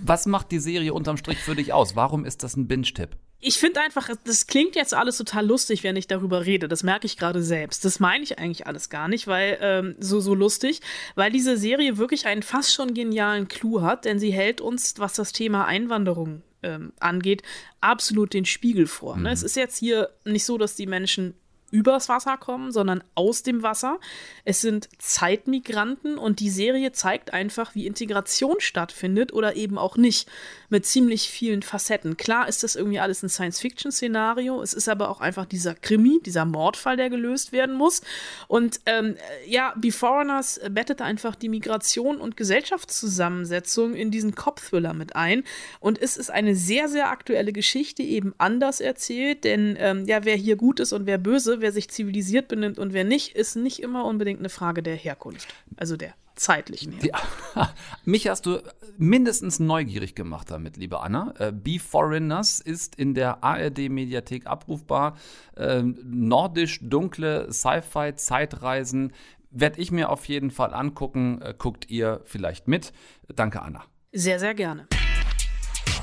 [0.00, 1.96] Was macht die Serie unterm Strich für dich aus?
[1.96, 3.16] Warum ist das ein Binge-Tipp?
[3.44, 6.68] ich finde einfach, das klingt jetzt alles total lustig, wenn ich darüber rede.
[6.68, 7.84] Das merke ich gerade selbst.
[7.84, 10.80] Das meine ich eigentlich alles gar nicht, weil ähm, so so lustig,
[11.16, 15.14] weil diese Serie wirklich einen fast schon genialen Clou hat, denn sie hält uns, was
[15.14, 17.42] das Thema Einwanderung ähm, angeht,
[17.80, 19.16] absolut den Spiegel vor.
[19.16, 19.22] Ne?
[19.22, 19.34] Mhm.
[19.34, 21.34] Es ist jetzt hier nicht so, dass die Menschen
[21.72, 23.98] übers Wasser kommen, sondern aus dem Wasser.
[24.44, 30.28] Es sind Zeitmigranten und die Serie zeigt einfach, wie Integration stattfindet oder eben auch nicht,
[30.72, 32.16] mit ziemlich vielen Facetten.
[32.16, 36.46] Klar ist das irgendwie alles ein Science-Fiction-Szenario, es ist aber auch einfach dieser Krimi, dieser
[36.46, 38.00] Mordfall, der gelöst werden muss.
[38.48, 45.44] Und ähm, ja, Beforeigners bettet einfach die Migration und Gesellschaftszusammensetzung in diesen Cop-Thriller mit ein.
[45.78, 50.36] Und es ist eine sehr, sehr aktuelle Geschichte, eben anders erzählt, denn ähm, ja, wer
[50.36, 53.82] hier gut ist und wer böse, wer sich zivilisiert benimmt und wer nicht, ist nicht
[53.82, 55.54] immer unbedingt eine Frage der Herkunft.
[55.76, 57.30] Also der zeitlichen Herkunft.
[57.54, 57.74] Ja.
[58.04, 58.60] Mich hast du
[58.98, 61.34] mindestens neugierig gemacht damit, liebe Anna.
[61.38, 65.16] Äh, Be Foreigners ist in der ARD-Mediathek abrufbar.
[65.56, 69.12] Äh, nordisch, dunkle Sci-Fi, Zeitreisen.
[69.50, 71.40] Werde ich mir auf jeden Fall angucken.
[71.42, 72.92] Äh, guckt ihr vielleicht mit.
[73.34, 73.84] Danke, Anna.
[74.12, 74.86] Sehr, sehr gerne.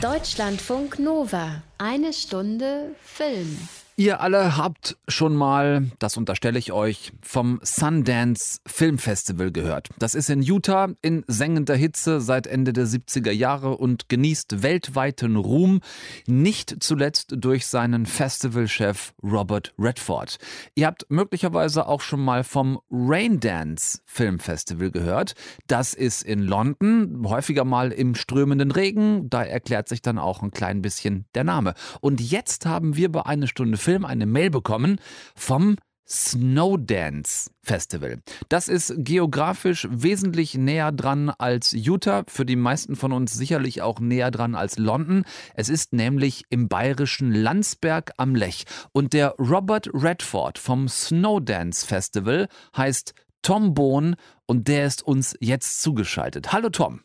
[0.01, 1.61] Deutschlandfunk Nova.
[1.77, 3.57] Eine Stunde Film.
[3.99, 9.89] Ihr alle habt schon mal, das unterstelle ich euch, vom Sundance Film Festival gehört.
[9.99, 15.35] Das ist in Utah in sengender Hitze seit Ende der 70er Jahre und genießt weltweiten
[15.35, 15.81] Ruhm,
[16.27, 20.37] nicht zuletzt durch seinen Festivalchef Robert Redford.
[20.75, 25.35] Ihr habt möglicherweise auch schon mal vom Raindance Film Festival gehört.
[25.67, 30.51] Das ist in London, häufiger mal im strömenden Regen, da erklärt sich dann auch ein
[30.51, 31.73] klein bisschen der Name.
[31.99, 34.99] Und jetzt haben wir bei einer Stunde Film Film eine Mail bekommen
[35.35, 35.75] vom
[36.07, 38.19] Snowdance Festival.
[38.47, 43.99] Das ist geografisch wesentlich näher dran als Utah, für die meisten von uns sicherlich auch
[43.99, 45.25] näher dran als London.
[45.55, 48.65] Es ist nämlich im bayerischen Landsberg am Lech.
[48.91, 52.47] Und der Robert Redford vom Snowdance Festival
[52.77, 56.53] heißt Tom Bohn und der ist uns jetzt zugeschaltet.
[56.53, 57.01] Hallo Tom.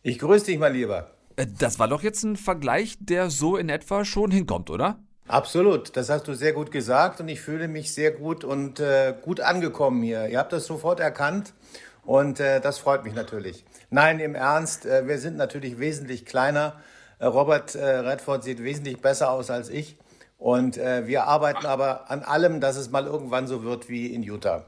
[0.00, 1.10] Ich grüße dich, mein Lieber.
[1.36, 4.98] Äh, das war doch jetzt ein Vergleich, der so in etwa schon hinkommt, oder?
[5.28, 9.12] Absolut, das hast du sehr gut gesagt und ich fühle mich sehr gut und äh,
[9.22, 10.28] gut angekommen hier.
[10.28, 11.52] Ihr habt das sofort erkannt
[12.04, 13.64] und äh, das freut mich natürlich.
[13.90, 16.80] Nein, im Ernst, äh, wir sind natürlich wesentlich kleiner.
[17.18, 19.96] Äh, Robert äh, Redford sieht wesentlich besser aus als ich
[20.38, 24.22] und äh, wir arbeiten aber an allem, dass es mal irgendwann so wird wie in
[24.22, 24.64] Utah.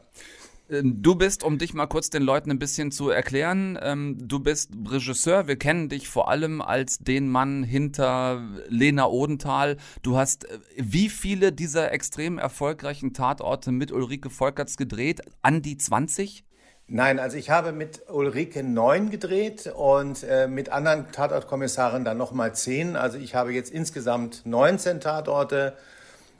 [0.70, 4.40] Ähm, du bist, um dich mal kurz den Leuten ein bisschen zu erklären, ähm, du
[4.40, 5.48] bist Regisseur.
[5.48, 9.76] Wir kennen dich vor allem als den Mann hinter Lena Odenthal.
[10.02, 15.22] Du hast äh, wie viele dieser extrem erfolgreichen Tatorte mit Ulrike Volkerts gedreht?
[15.42, 16.44] An die 20?
[16.90, 22.54] Nein, also ich habe mit Ulrike neun gedreht und äh, mit anderen Tatortkommissaren dann nochmal
[22.54, 22.96] zehn.
[22.96, 25.76] Also ich habe jetzt insgesamt 19 Tatorte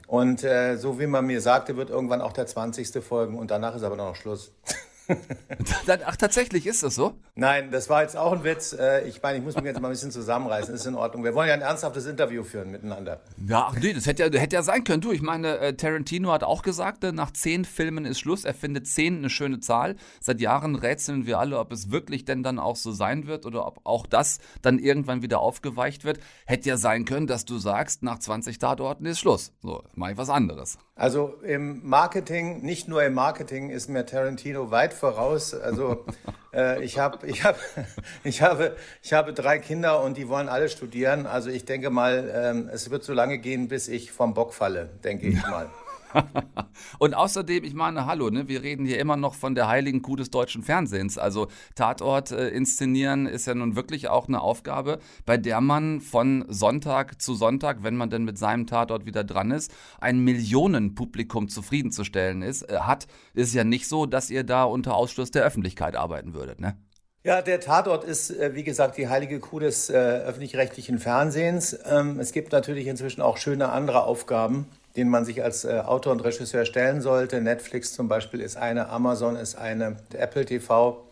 [0.08, 3.04] und äh, so wie man mir sagte, wird irgendwann auch der 20.
[3.04, 4.52] folgen und danach ist aber noch Schluss.
[6.04, 7.14] Ach, tatsächlich ist das so?
[7.34, 8.72] Nein, das war jetzt auch ein Witz.
[8.72, 10.74] Äh, ich meine, ich muss mich jetzt mal ein bisschen zusammenreißen.
[10.74, 11.24] Ist in Ordnung.
[11.24, 13.20] Wir wollen ja ein ernsthaftes Interview führen miteinander.
[13.46, 15.00] Ja, ach nee, das hätte ja, hätte ja sein können.
[15.00, 18.44] Du, ich meine, äh, Tarantino hat auch gesagt, äh, nach zehn Filmen ist Schluss.
[18.44, 19.96] Er findet zehn eine schöne Zahl.
[20.20, 23.66] Seit Jahren rätseln wir alle, ob es wirklich denn dann auch so sein wird oder
[23.66, 26.20] ob auch das dann irgendwann wieder aufgeweicht wird.
[26.46, 29.52] Hätte ja sein können, dass du sagst, nach 20 Tatorten ist Schluss.
[29.62, 30.78] So, mach ich was anderes.
[30.98, 35.54] Also im Marketing, nicht nur im Marketing, ist mir Tarantino weit voraus.
[35.54, 36.04] Also
[36.52, 37.58] äh, ich, hab, ich, hab,
[38.24, 41.26] ich, habe, ich habe drei Kinder und die wollen alle studieren.
[41.26, 44.90] Also ich denke mal, ähm, es wird so lange gehen, bis ich vom Bock falle,
[45.04, 45.70] denke ich mal.
[46.98, 50.16] und außerdem, ich meine, hallo, ne, wir reden hier immer noch von der heiligen Kuh
[50.16, 51.18] des deutschen Fernsehens.
[51.18, 56.44] Also Tatort äh, inszenieren ist ja nun wirklich auch eine Aufgabe, bei der man von
[56.48, 62.42] Sonntag zu Sonntag, wenn man denn mit seinem Tatort wieder dran ist, ein Millionenpublikum zufriedenzustellen
[62.42, 63.06] ist, äh, hat.
[63.34, 66.76] Ist ja nicht so, dass ihr da unter Ausschluss der Öffentlichkeit arbeiten würdet, ne?
[67.24, 71.76] Ja, der Tatort ist, äh, wie gesagt, die heilige Kuh des äh, öffentlich-rechtlichen Fernsehens.
[71.84, 74.66] Ähm, es gibt natürlich inzwischen auch schöne andere Aufgaben
[74.98, 77.40] den man sich als äh, Autor und Regisseur stellen sollte.
[77.40, 81.08] Netflix zum Beispiel ist eine, Amazon ist eine, Apple TV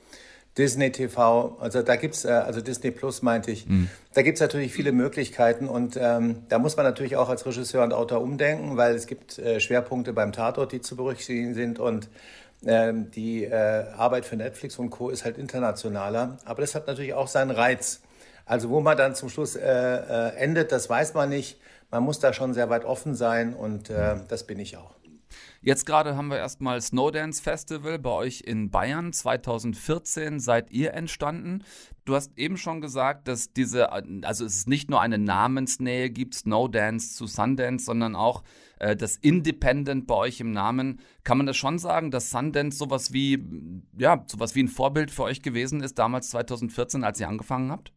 [0.59, 3.91] Disney TV, also da gibt's äh, also Disney Plus meinte ich, mhm.
[4.15, 7.93] da gibt's natürlich viele Möglichkeiten und ähm, da muss man natürlich auch als Regisseur und
[7.93, 12.09] Autor umdenken, weil es gibt äh, Schwerpunkte beim Tatort, die zu berücksichtigen sind und
[12.65, 15.11] ähm, die äh, Arbeit für Netflix und Co.
[15.11, 18.01] ist halt internationaler, aber das hat natürlich auch seinen Reiz.
[18.47, 21.61] Also wo man dann zum Schluss äh, äh, endet, das weiß man nicht.
[21.91, 24.95] Man muss da schon sehr weit offen sein und äh, das bin ich auch.
[25.61, 29.13] Jetzt gerade haben wir erstmal Snowdance Festival bei euch in Bayern.
[29.13, 31.65] 2014 seid ihr entstanden.
[32.05, 37.17] Du hast eben schon gesagt, dass diese, also es nicht nur eine Namensnähe gibt, Snowdance
[37.17, 38.45] zu Sundance, sondern auch
[38.79, 41.01] äh, das Independent bei euch im Namen.
[41.25, 43.45] Kann man das schon sagen, dass Sundance sowas wie,
[43.99, 47.93] ja, sowas wie ein Vorbild für euch gewesen ist, damals 2014, als ihr angefangen habt?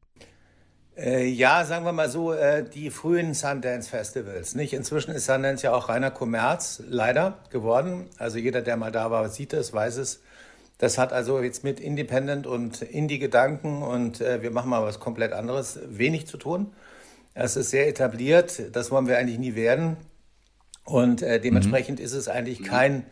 [0.99, 4.53] Äh, ja, sagen wir mal so, äh, die frühen Sundance Festivals.
[4.55, 4.73] Nicht?
[4.73, 8.07] Inzwischen ist Sundance ja auch reiner Kommerz, leider geworden.
[8.17, 10.21] Also jeder, der mal da war, sieht es, weiß es.
[10.77, 15.31] Das hat also jetzt mit Independent und Indie-Gedanken und äh, wir machen mal was komplett
[15.31, 16.73] anderes wenig zu tun.
[17.33, 19.95] Es ist sehr etabliert, das wollen wir eigentlich nie werden.
[20.83, 22.05] Und äh, dementsprechend mhm.
[22.05, 23.05] ist es eigentlich kein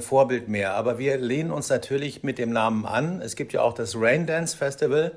[0.00, 0.72] Vorbild mehr.
[0.72, 3.20] Aber wir lehnen uns natürlich mit dem Namen an.
[3.20, 5.12] Es gibt ja auch das Rain Dance Festival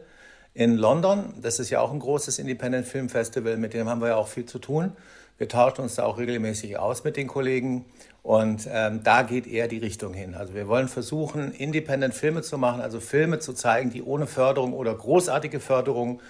[0.54, 1.34] in London.
[1.42, 4.28] Das ist ja auch ein großes Independent Film Festival, mit dem haben wir ja auch
[4.28, 4.94] viel zu tun.
[5.38, 7.86] Wir tauschen uns da auch regelmäßig aus mit den Kollegen
[8.22, 10.36] und ähm, da geht eher die Richtung hin.
[10.36, 14.74] Also wir wollen versuchen, Independent Filme zu machen, also Filme zu zeigen, die ohne Förderung
[14.74, 16.22] oder großartige Förderung,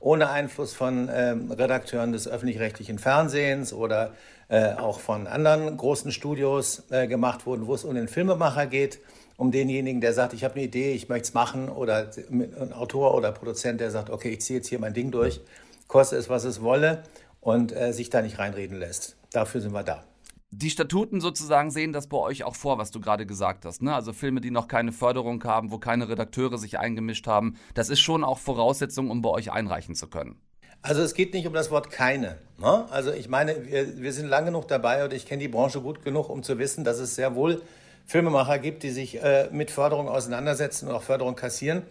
[0.00, 4.12] ohne Einfluss von ähm, Redakteuren des öffentlich-rechtlichen Fernsehens oder
[4.48, 8.98] äh, auch von anderen großen Studios äh, gemacht wurden, wo es um den Filmemacher geht
[9.38, 13.14] um denjenigen, der sagt, ich habe eine Idee, ich möchte es machen, oder ein Autor
[13.14, 15.40] oder Produzent, der sagt, okay, ich ziehe jetzt hier mein Ding durch,
[15.86, 17.04] koste es, was es wolle
[17.40, 19.16] und äh, sich da nicht reinreden lässt.
[19.32, 20.02] Dafür sind wir da.
[20.50, 23.80] Die Statuten sozusagen sehen das bei euch auch vor, was du gerade gesagt hast.
[23.80, 23.94] Ne?
[23.94, 28.00] Also Filme, die noch keine Förderung haben, wo keine Redakteure sich eingemischt haben, das ist
[28.00, 30.40] schon auch Voraussetzung, um bei euch einreichen zu können.
[30.82, 32.38] Also es geht nicht um das Wort keine.
[32.58, 32.86] Ne?
[32.90, 36.02] Also ich meine, wir, wir sind lange genug dabei und ich kenne die Branche gut
[36.02, 37.62] genug, um zu wissen, dass es sehr wohl
[38.08, 41.82] Filmemacher gibt, die sich äh, mit Förderung auseinandersetzen und auch Förderung kassieren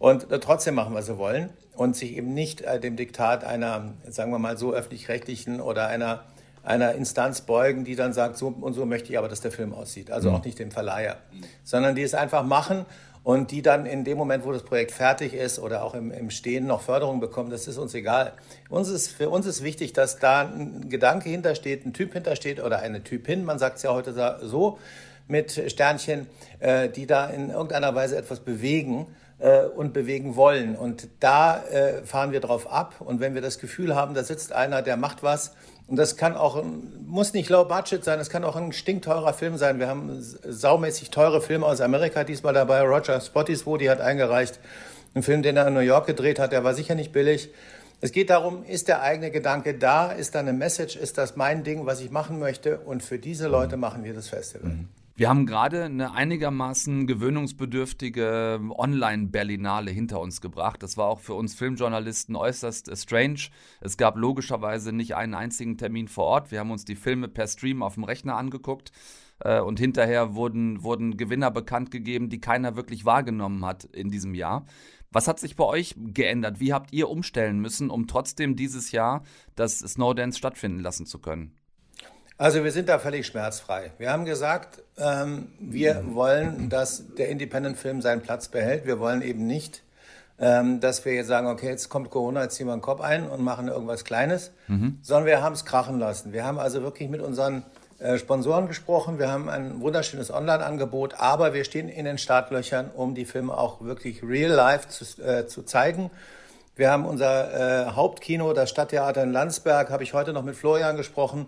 [0.00, 3.94] und äh, trotzdem machen, was sie wollen und sich eben nicht äh, dem Diktat einer,
[4.08, 6.24] sagen wir mal so, öffentlich-rechtlichen oder einer,
[6.64, 9.72] einer Instanz beugen, die dann sagt, so und so möchte ich aber, dass der Film
[9.72, 10.10] aussieht.
[10.10, 10.36] Also mhm.
[10.36, 11.18] auch nicht dem Verleiher,
[11.62, 12.84] sondern die es einfach machen
[13.22, 16.30] und die dann in dem Moment, wo das Projekt fertig ist oder auch im, im
[16.30, 18.32] Stehen noch Förderung bekommen, das ist uns egal.
[18.68, 22.80] Uns ist, für uns ist wichtig, dass da ein Gedanke hintersteht, ein Typ hintersteht oder
[22.80, 24.78] eine Typin, man sagt es ja heute so,
[25.28, 26.26] mit Sternchen,
[26.60, 29.06] äh, die da in irgendeiner Weise etwas bewegen
[29.38, 30.76] äh, und bewegen wollen.
[30.76, 32.96] Und da äh, fahren wir drauf ab.
[33.00, 35.52] Und wenn wir das Gefühl haben, da sitzt einer, der macht was,
[35.88, 36.62] und das kann auch,
[37.06, 39.78] muss nicht low budget sein, es kann auch ein stinkteurer Film sein.
[39.78, 42.82] Wir haben saumäßig teure Filme aus Amerika diesmal dabei.
[42.82, 44.58] Roger Spottiswoode hat eingereicht.
[45.14, 47.50] Ein Film, den er in New York gedreht hat, der war sicher nicht billig.
[48.00, 50.10] Es geht darum, ist der eigene Gedanke da?
[50.10, 50.96] Ist da eine Message?
[50.96, 52.78] Ist das mein Ding, was ich machen möchte?
[52.78, 54.70] Und für diese Leute machen wir das Festival.
[54.70, 54.88] Mhm.
[55.14, 60.82] Wir haben gerade eine einigermaßen gewöhnungsbedürftige Online-Berlinale hinter uns gebracht.
[60.82, 63.48] Das war auch für uns Filmjournalisten äußerst strange.
[63.82, 66.50] Es gab logischerweise nicht einen einzigen Termin vor Ort.
[66.50, 68.90] Wir haben uns die Filme per Stream auf dem Rechner angeguckt
[69.40, 74.34] äh, und hinterher wurden, wurden Gewinner bekannt gegeben, die keiner wirklich wahrgenommen hat in diesem
[74.34, 74.64] Jahr.
[75.10, 76.58] Was hat sich bei euch geändert?
[76.58, 79.24] Wie habt ihr umstellen müssen, um trotzdem dieses Jahr
[79.56, 81.52] das Snowdance stattfinden lassen zu können?
[82.42, 83.92] Also wir sind da völlig schmerzfrei.
[83.98, 88.84] Wir haben gesagt, ähm, wir wollen, dass der Independent-Film seinen Platz behält.
[88.84, 89.84] Wir wollen eben nicht,
[90.40, 93.28] ähm, dass wir jetzt sagen, okay, jetzt kommt Corona, jetzt ziehen wir einen Kopf ein
[93.28, 94.98] und machen irgendwas Kleines, mhm.
[95.02, 96.32] sondern wir haben es krachen lassen.
[96.32, 97.62] Wir haben also wirklich mit unseren
[98.00, 99.20] äh, Sponsoren gesprochen.
[99.20, 103.82] Wir haben ein wunderschönes Online-Angebot, aber wir stehen in den Startlöchern, um die Filme auch
[103.82, 106.10] wirklich real life zu, äh, zu zeigen.
[106.74, 110.96] Wir haben unser äh, Hauptkino, das Stadttheater in Landsberg, habe ich heute noch mit Florian
[110.96, 111.46] gesprochen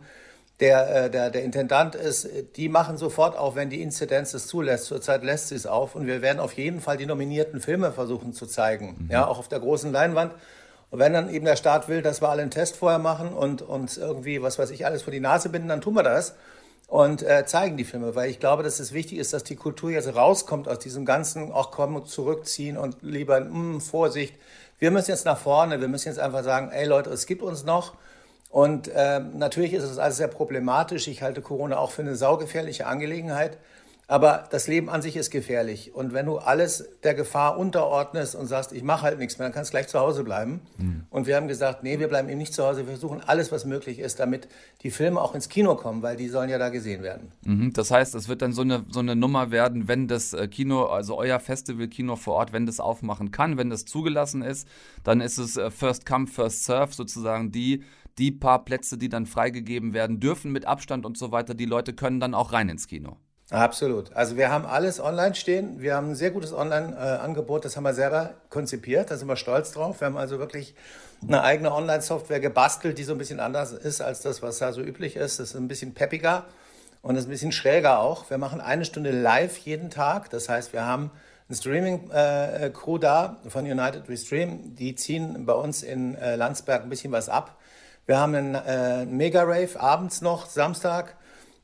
[0.60, 4.86] der, äh, der, der Intendant ist, die machen sofort auf, wenn die Inzidenz es zulässt.
[4.86, 8.32] Zurzeit lässt sie es auf und wir werden auf jeden Fall die nominierten Filme versuchen
[8.32, 9.10] zu zeigen, mhm.
[9.10, 10.32] ja, auch auf der großen Leinwand.
[10.90, 13.62] Und wenn dann eben der Staat will, dass wir alle einen Test vorher machen und
[13.62, 16.34] uns irgendwie, was weiß ich, alles vor die Nase binden, dann tun wir das
[16.86, 19.90] und äh, zeigen die Filme, weil ich glaube, dass es wichtig ist, dass die Kultur
[19.90, 24.34] jetzt rauskommt aus diesem ganzen, auch kommen, zurückziehen und lieber, mh, hm, Vorsicht.
[24.78, 27.64] Wir müssen jetzt nach vorne, wir müssen jetzt einfach sagen, ey Leute, es gibt uns
[27.64, 27.94] noch
[28.54, 31.08] und äh, natürlich ist es alles sehr problematisch.
[31.08, 33.58] Ich halte Corona auch für eine saugefährliche Angelegenheit.
[34.06, 35.92] Aber das Leben an sich ist gefährlich.
[35.92, 39.52] Und wenn du alles der Gefahr unterordnest und sagst, ich mache halt nichts mehr, dann
[39.52, 40.60] kannst du gleich zu Hause bleiben.
[40.78, 41.02] Mhm.
[41.10, 42.86] Und wir haben gesagt, nee, wir bleiben eben nicht zu Hause.
[42.86, 44.46] Wir versuchen alles, was möglich ist, damit
[44.84, 47.32] die Filme auch ins Kino kommen, weil die sollen ja da gesehen werden.
[47.44, 47.72] Mhm.
[47.72, 50.84] Das heißt, es wird dann so eine, so eine Nummer werden, wenn das äh, Kino,
[50.84, 54.68] also euer Festival-Kino vor Ort, wenn das aufmachen kann, wenn das zugelassen ist,
[55.02, 57.82] dann ist es äh, First Come, First Serve sozusagen die,
[58.18, 61.54] die paar Plätze, die dann freigegeben werden dürfen mit Abstand und so weiter.
[61.54, 63.16] Die Leute können dann auch rein ins Kino.
[63.50, 64.12] Absolut.
[64.14, 65.80] Also wir haben alles online stehen.
[65.80, 67.64] Wir haben ein sehr gutes Online-Angebot.
[67.64, 69.10] Das haben wir selber konzipiert.
[69.10, 70.00] Da sind wir stolz drauf.
[70.00, 70.74] Wir haben also wirklich
[71.22, 74.80] eine eigene Online-Software gebastelt, die so ein bisschen anders ist als das, was da so
[74.80, 75.40] üblich ist.
[75.40, 76.46] Das ist ein bisschen peppiger
[77.02, 78.30] und ist ein bisschen schräger auch.
[78.30, 80.30] Wir machen eine Stunde live jeden Tag.
[80.30, 81.10] Das heißt, wir haben
[81.50, 84.74] ein Streaming-Crew da von United We Stream.
[84.74, 87.58] Die ziehen bei uns in äh, Landsberg ein bisschen was ab.
[88.06, 91.16] Wir haben einen äh, Mega-Rave abends noch, Samstag.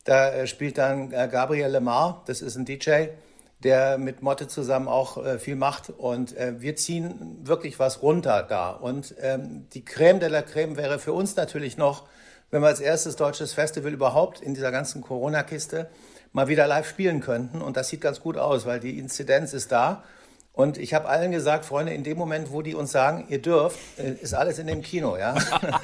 [0.04, 3.08] Da äh, spielt dann äh, Gabriel Lemar, das ist ein DJ,
[3.62, 5.90] der mit Motte zusammen auch äh, viel macht.
[5.90, 8.70] Und wir ziehen wirklich was runter da.
[8.70, 12.04] Und ähm, die Creme de la Creme wäre für uns natürlich noch,
[12.50, 15.90] wenn wir als erstes deutsches Festival überhaupt in dieser ganzen Corona-Kiste
[16.32, 17.60] mal wieder live spielen könnten.
[17.60, 20.04] Und das sieht ganz gut aus, weil die Inzidenz ist da.
[20.52, 23.78] Und ich habe allen gesagt, Freunde, in dem Moment, wo die uns sagen, ihr dürft,
[23.98, 25.34] ist alles in dem Kino, ja.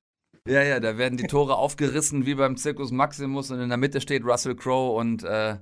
[0.47, 4.01] Ja, ja, da werden die Tore aufgerissen wie beim Circus Maximus und in der Mitte
[4.01, 5.57] steht Russell Crowe und äh,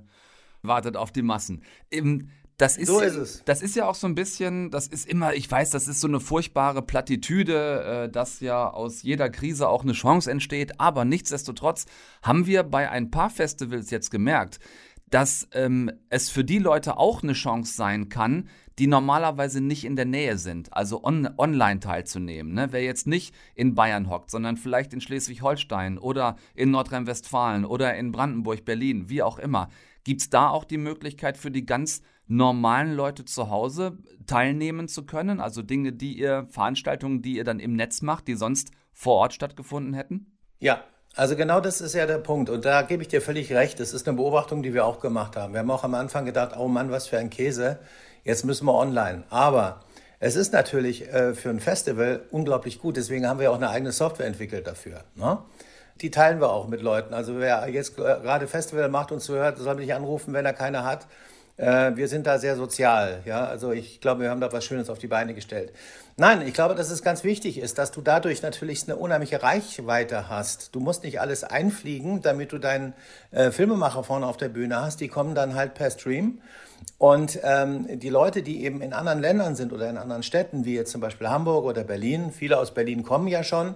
[0.62, 1.62] wartet auf die Massen.
[1.90, 2.30] Im,
[2.60, 3.42] das ist, so ist es.
[3.44, 6.08] Das ist ja auch so ein bisschen, das ist immer, ich weiß, das ist so
[6.08, 10.78] eine furchtbare Plattitüde, äh, dass ja aus jeder Krise auch eine Chance entsteht.
[10.78, 11.86] Aber nichtsdestotrotz
[12.22, 14.60] haben wir bei ein paar Festivals jetzt gemerkt,
[15.08, 19.96] dass ähm, es für die Leute auch eine Chance sein kann, die normalerweise nicht in
[19.96, 22.54] der Nähe sind, also on online teilzunehmen.
[22.54, 22.68] Ne?
[22.70, 28.12] Wer jetzt nicht in Bayern hockt, sondern vielleicht in Schleswig-Holstein oder in Nordrhein-Westfalen oder in
[28.12, 29.68] Brandenburg, Berlin, wie auch immer,
[30.04, 35.04] gibt es da auch die Möglichkeit für die ganz normalen Leute zu Hause teilnehmen zu
[35.04, 35.40] können?
[35.40, 39.34] Also Dinge, die ihr, Veranstaltungen, die ihr dann im Netz macht, die sonst vor Ort
[39.34, 40.38] stattgefunden hätten?
[40.60, 40.84] Ja,
[41.16, 42.48] also genau das ist ja der Punkt.
[42.48, 43.80] Und da gebe ich dir völlig recht.
[43.80, 45.52] Das ist eine Beobachtung, die wir auch gemacht haben.
[45.52, 47.80] Wir haben auch am Anfang gedacht, oh Mann, was für ein Käse.
[48.22, 49.24] Jetzt müssen wir online.
[49.30, 49.80] Aber
[50.20, 52.96] es ist natürlich äh, für ein Festival unglaublich gut.
[52.96, 55.02] Deswegen haben wir auch eine eigene Software entwickelt dafür.
[55.16, 55.38] Ne?
[56.00, 57.12] Die teilen wir auch mit Leuten.
[57.12, 61.08] Also wer jetzt gerade Festival macht und zuhört, soll mich anrufen, wenn er keine hat.
[61.60, 63.20] Äh, wir sind da sehr sozial.
[63.26, 63.44] Ja?
[63.44, 65.72] Also ich glaube, wir haben da was Schönes auf die Beine gestellt.
[66.16, 70.28] Nein, ich glaube, dass es ganz wichtig ist, dass du dadurch natürlich eine unheimliche Reichweite
[70.28, 70.74] hast.
[70.74, 72.94] Du musst nicht alles einfliegen, damit du deinen
[73.30, 75.00] äh, Filmemacher vorne auf der Bühne hast.
[75.00, 76.40] Die kommen dann halt per Stream.
[76.96, 80.74] Und ähm, die Leute, die eben in anderen Ländern sind oder in anderen Städten, wie
[80.74, 83.74] jetzt zum Beispiel Hamburg oder Berlin, viele aus Berlin kommen ja schon,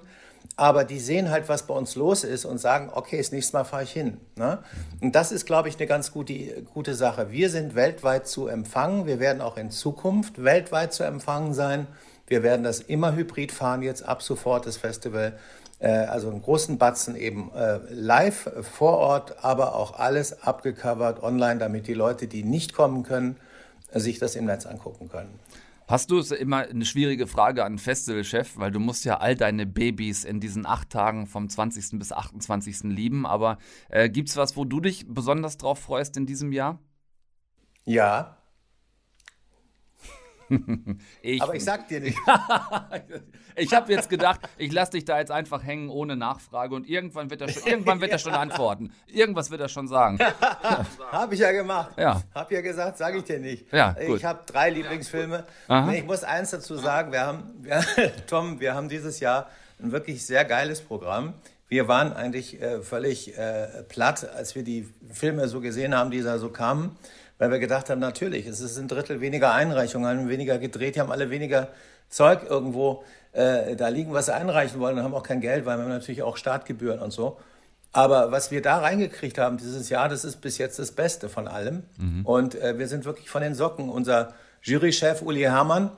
[0.56, 3.64] aber die sehen halt, was bei uns los ist und sagen, okay, das nächste Mal
[3.64, 4.18] fahre ich hin.
[4.36, 4.58] Ne?
[5.00, 7.30] Und das ist, glaube ich, eine ganz gute, gute Sache.
[7.30, 9.06] Wir sind weltweit zu empfangen.
[9.06, 11.88] Wir werden auch in Zukunft weltweit zu empfangen sein.
[12.26, 15.36] Wir werden das immer hybrid fahren, jetzt ab sofort das Festival.
[15.80, 21.58] Äh, also einen großen Batzen eben äh, live vor Ort, aber auch alles abgecovert online,
[21.58, 23.36] damit die Leute, die nicht kommen können,
[23.92, 25.38] sich das im Netz angucken können.
[25.86, 29.34] Hast du es immer eine schwierige Frage an den Festivalchef, weil du musst ja all
[29.34, 31.98] deine Babys in diesen acht Tagen vom 20.
[31.98, 32.84] bis 28.
[32.84, 33.26] lieben.
[33.26, 33.58] Aber
[33.90, 36.78] äh, gibt es was, wo du dich besonders drauf freust in diesem Jahr?
[37.84, 38.38] Ja.
[41.22, 42.18] Ich, Aber ich sag dir nicht.
[43.56, 47.30] ich habe jetzt gedacht, ich lasse dich da jetzt einfach hängen ohne Nachfrage und irgendwann
[47.30, 48.92] wird er schon, irgendwann wird er schon antworten.
[49.06, 50.18] Irgendwas wird er schon sagen.
[51.12, 51.92] habe ich ja gemacht.
[51.96, 52.22] Ja.
[52.34, 53.72] Hab ja gesagt, sage ich dir nicht.
[53.72, 54.18] Ja, gut.
[54.18, 55.44] Ich habe drei Lieblingsfilme.
[55.68, 57.82] Nee, Ich muss eins dazu sagen, wir haben, wir,
[58.26, 59.48] Tom, wir haben dieses Jahr
[59.82, 61.34] ein wirklich sehr geiles Programm.
[61.68, 66.20] Wir waren eigentlich äh, völlig äh, platt, als wir die Filme so gesehen haben, die
[66.20, 66.96] da so kamen,
[67.38, 71.00] weil wir gedacht haben, natürlich, es ist ein Drittel weniger Einreichungen, haben weniger gedreht, die
[71.00, 71.68] haben alle weniger
[72.08, 75.76] Zeug irgendwo äh, da liegen, was sie einreichen wollen und haben auch kein Geld, weil
[75.78, 77.38] wir haben natürlich auch Startgebühren und so.
[77.92, 81.46] Aber was wir da reingekriegt haben dieses Jahr, das ist bis jetzt das Beste von
[81.46, 81.84] allem.
[82.24, 83.88] Und äh, wir sind wirklich von den Socken.
[83.88, 85.90] Unser Jurychef Uli Herrmann,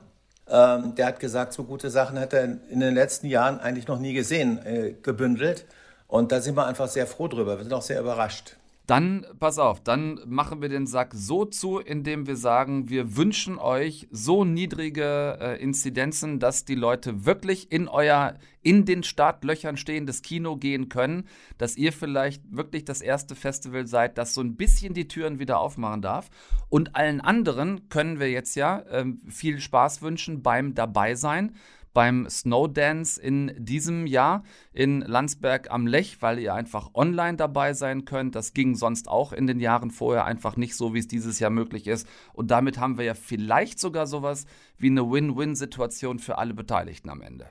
[0.49, 3.89] ähm, der hat gesagt, so gute Sachen hat er in, in den letzten Jahren eigentlich
[3.89, 5.65] noch nie gesehen, äh, gebündelt.
[6.07, 7.57] Und da sind wir einfach sehr froh drüber.
[7.57, 8.57] Wir sind auch sehr überrascht.
[8.87, 13.59] Dann, pass auf, dann machen wir den Sack so zu, indem wir sagen, wir wünschen
[13.59, 20.23] euch so niedrige äh, Inzidenzen, dass die Leute wirklich in euer, in den Startlöchern stehendes
[20.23, 21.27] Kino gehen können,
[21.59, 25.59] dass ihr vielleicht wirklich das erste Festival seid, das so ein bisschen die Türen wieder
[25.59, 26.31] aufmachen darf.
[26.69, 31.57] Und allen anderen können wir jetzt ja ähm, viel Spaß wünschen beim Dabeisein
[31.97, 34.45] beim Snowdance in diesem Jahr
[34.75, 38.35] in Landsberg am Lech, weil ihr einfach online dabei sein könnt.
[38.35, 41.49] Das ging sonst auch in den Jahren vorher einfach nicht so, wie es dieses Jahr
[41.49, 42.07] möglich ist.
[42.35, 44.45] Und damit haben wir ja vielleicht sogar sowas
[44.77, 47.47] wie eine Win-Win-Situation für alle Beteiligten am Ende.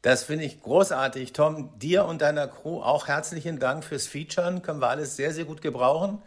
[0.00, 1.34] Das finde ich großartig.
[1.34, 4.62] Tom, dir und deiner Crew auch herzlichen Dank fürs Featuren.
[4.62, 6.22] Können wir alles sehr, sehr gut gebrauchen.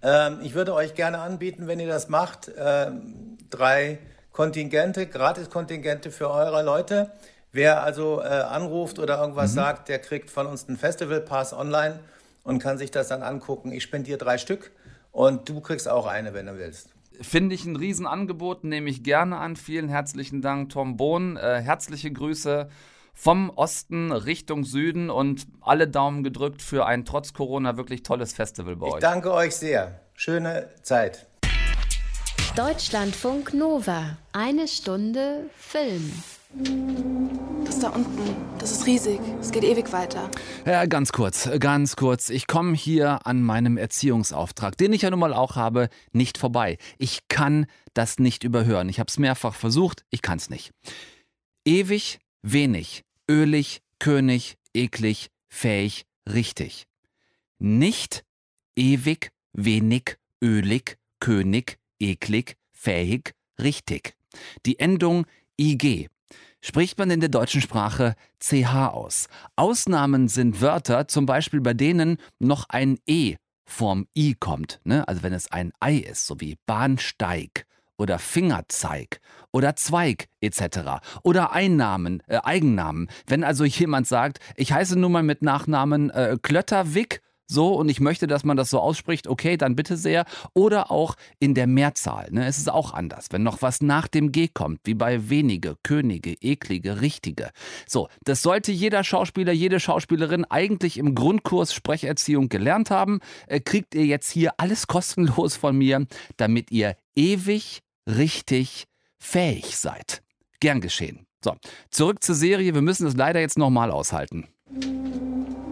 [0.00, 3.98] Ähm, ich würde euch gerne anbieten, wenn ihr das macht, ähm, drei
[4.40, 7.10] Kontingente, Gratiskontingente für eure Leute.
[7.52, 9.56] Wer also äh, anruft oder irgendwas Mhm.
[9.56, 12.00] sagt, der kriegt von uns einen Festivalpass online
[12.42, 13.70] und kann sich das dann angucken.
[13.70, 14.70] Ich spendiere drei Stück
[15.12, 16.88] und du kriegst auch eine, wenn du willst.
[17.20, 19.56] Finde ich ein Riesenangebot, nehme ich gerne an.
[19.56, 21.36] Vielen herzlichen Dank, Tom Bohn.
[21.36, 22.70] Äh, herzliche Grüße
[23.12, 28.76] vom Osten Richtung Süden und alle Daumen gedrückt für ein trotz Corona wirklich tolles Festival
[28.76, 29.00] bei Ich euch.
[29.00, 30.00] danke euch sehr.
[30.14, 31.26] Schöne Zeit.
[32.56, 34.16] Deutschlandfunk Nova.
[34.32, 36.12] Eine Stunde Film.
[37.64, 39.20] Das da unten, das ist riesig.
[39.40, 40.28] Es geht ewig weiter.
[40.66, 42.28] Ja, ganz kurz, ganz kurz.
[42.28, 46.76] Ich komme hier an meinem Erziehungsauftrag, den ich ja nun mal auch habe, nicht vorbei.
[46.98, 48.88] Ich kann das nicht überhören.
[48.88, 50.72] Ich habe es mehrfach versucht, ich kann es nicht.
[51.64, 56.88] Ewig, wenig, ölig, König, eklig, fähig, richtig.
[57.60, 58.24] Nicht
[58.74, 64.14] ewig, wenig, ölig, König, eklig, fähig, richtig.
[64.66, 65.26] Die Endung
[65.58, 66.08] IG
[66.60, 69.28] spricht man in der deutschen Sprache CH aus.
[69.56, 74.80] Ausnahmen sind Wörter, zum Beispiel bei denen noch ein E vorm I kommt.
[74.84, 75.06] Ne?
[75.08, 79.20] Also wenn es ein Ei ist, so wie Bahnsteig oder Fingerzeig
[79.52, 81.00] oder Zweig etc.
[81.22, 83.08] Oder Einnamen, äh, Eigennamen.
[83.26, 88.00] Wenn also jemand sagt, ich heiße nun mal mit Nachnamen äh, Klötterwick, so und ich
[88.00, 90.24] möchte, dass man das so ausspricht, okay, dann bitte sehr.
[90.54, 92.28] Oder auch in der Mehrzahl.
[92.30, 92.46] Ne?
[92.46, 96.34] Es ist auch anders, wenn noch was nach dem G kommt, wie bei wenige, Könige,
[96.40, 97.50] eklige, richtige.
[97.86, 103.20] So, das sollte jeder Schauspieler, jede Schauspielerin eigentlich im Grundkurs Sprecherziehung gelernt haben.
[103.48, 108.84] Äh, kriegt ihr jetzt hier alles kostenlos von mir, damit ihr ewig richtig
[109.18, 110.22] fähig seid.
[110.60, 111.26] Gern geschehen.
[111.44, 111.56] So,
[111.90, 112.74] zurück zur Serie.
[112.74, 114.46] Wir müssen es leider jetzt nochmal aushalten.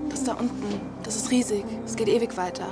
[0.08, 1.64] Das da unten, das ist riesig.
[1.86, 2.66] Es geht ewig weiter.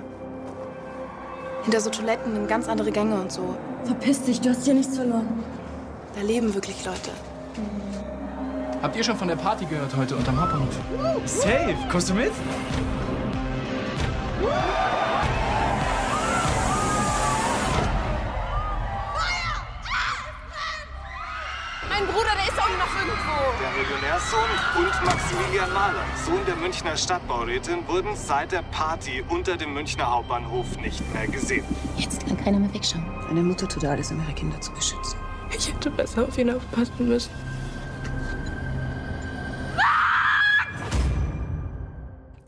[1.63, 3.57] Hinter so Toiletten in ganz andere Gänge und so.
[3.85, 5.43] Verpiss dich, du hast hier nichts verloren.
[6.15, 7.13] Da leben wirklich Leute.
[8.83, 10.69] Habt ihr schon von der Party gehört heute unterm Hauptbahnhof?
[11.25, 11.75] Safe.
[11.91, 12.33] Kommst du mit?
[25.47, 31.01] Maximilian Mahler, Sohn der Münchner Stadtbaurätin, wurden seit der Party unter dem Münchner Hauptbahnhof nicht
[31.15, 31.65] mehr gesehen.
[31.97, 33.05] Jetzt kann keiner mehr wegschauen.
[33.31, 35.21] Eine Mutter tut alles, um ihre Kinder zu beschützen.
[35.57, 37.31] Ich hätte besser auf ihn aufpassen müssen.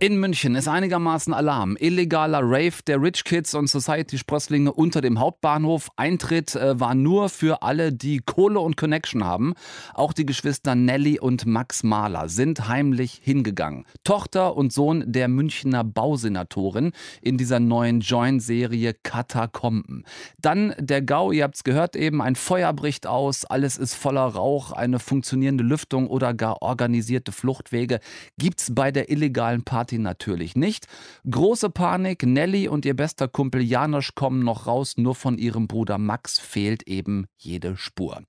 [0.01, 1.77] In München ist einigermaßen Alarm.
[1.77, 5.89] Illegaler Rave der Rich Kids und Society-Sprösslinge unter dem Hauptbahnhof.
[5.97, 9.55] Eintritt äh, war nur für alle, die Kohle und Connection haben.
[9.95, 13.87] Auch die Geschwister Nelly und Max Mahler sind heimlich hingegangen.
[14.05, 20.05] Tochter und Sohn der Münchner Bausenatorin in dieser neuen Join-Serie Katakomben.
[20.41, 24.71] Dann der Gau, ihr habt's gehört eben, ein Feuer bricht aus, alles ist voller Rauch,
[24.71, 27.99] eine funktionierende Lüftung oder gar organisierte Fluchtwege
[28.39, 30.87] gibt's bei der illegalen Party Party natürlich nicht.
[31.31, 35.97] Große Panik, Nelly und ihr bester Kumpel Janosch kommen noch raus, nur von ihrem Bruder
[35.97, 38.21] Max fehlt eben jede Spur.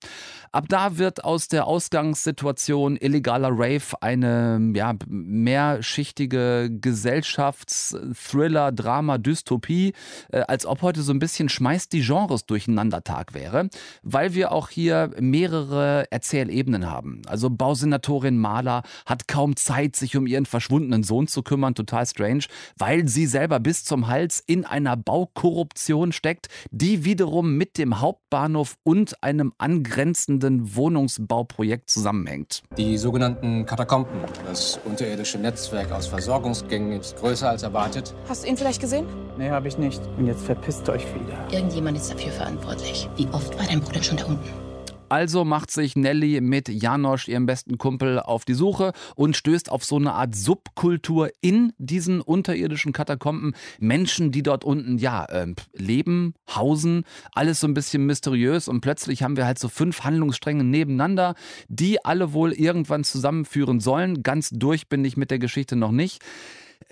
[0.54, 9.94] Ab da wird aus der Ausgangssituation illegaler Rave eine ja, mehrschichtige Gesellschafts-Thriller, Drama, Dystopie,
[10.32, 13.70] äh, als ob heute so ein bisschen schmeißt die Genres durcheinander Tag wäre,
[14.02, 17.22] weil wir auch hier mehrere Erzählebenen haben.
[17.28, 22.44] Also Bausenatorin Mahler hat kaum Zeit, sich um ihren verschwundenen Sohn zu kümmern, total strange,
[22.78, 28.78] weil sie selber bis zum Hals in einer Baukorruption steckt, die wiederum mit dem Hauptbahnhof
[28.84, 32.62] und einem angrenzenden Wohnungsbauprojekt zusammenhängt.
[32.78, 38.14] Die sogenannten Katakomben, das unterirdische Netzwerk aus Versorgungsgängen, ist größer als erwartet.
[38.28, 39.08] Hast du ihn vielleicht gesehen?
[39.40, 40.02] Nee, habe ich nicht.
[40.18, 41.48] Und jetzt verpisst euch wieder.
[41.52, 43.10] Irgendjemand ist dafür verantwortlich.
[43.18, 44.69] Wie oft war dein Bruder schon da unten?
[45.10, 49.84] Also macht sich Nelly mit Janosch, ihrem besten Kumpel, auf die Suche und stößt auf
[49.84, 53.56] so eine Art Subkultur in diesen unterirdischen Katakomben.
[53.80, 59.24] Menschen, die dort unten, ja, äh, leben, hausen, alles so ein bisschen mysteriös und plötzlich
[59.24, 61.36] haben wir halt so fünf Handlungsstränge nebeneinander,
[61.68, 64.24] die alle wohl irgendwann zusammenführen sollen.
[64.24, 66.24] Ganz durch bin ich mit der Geschichte noch nicht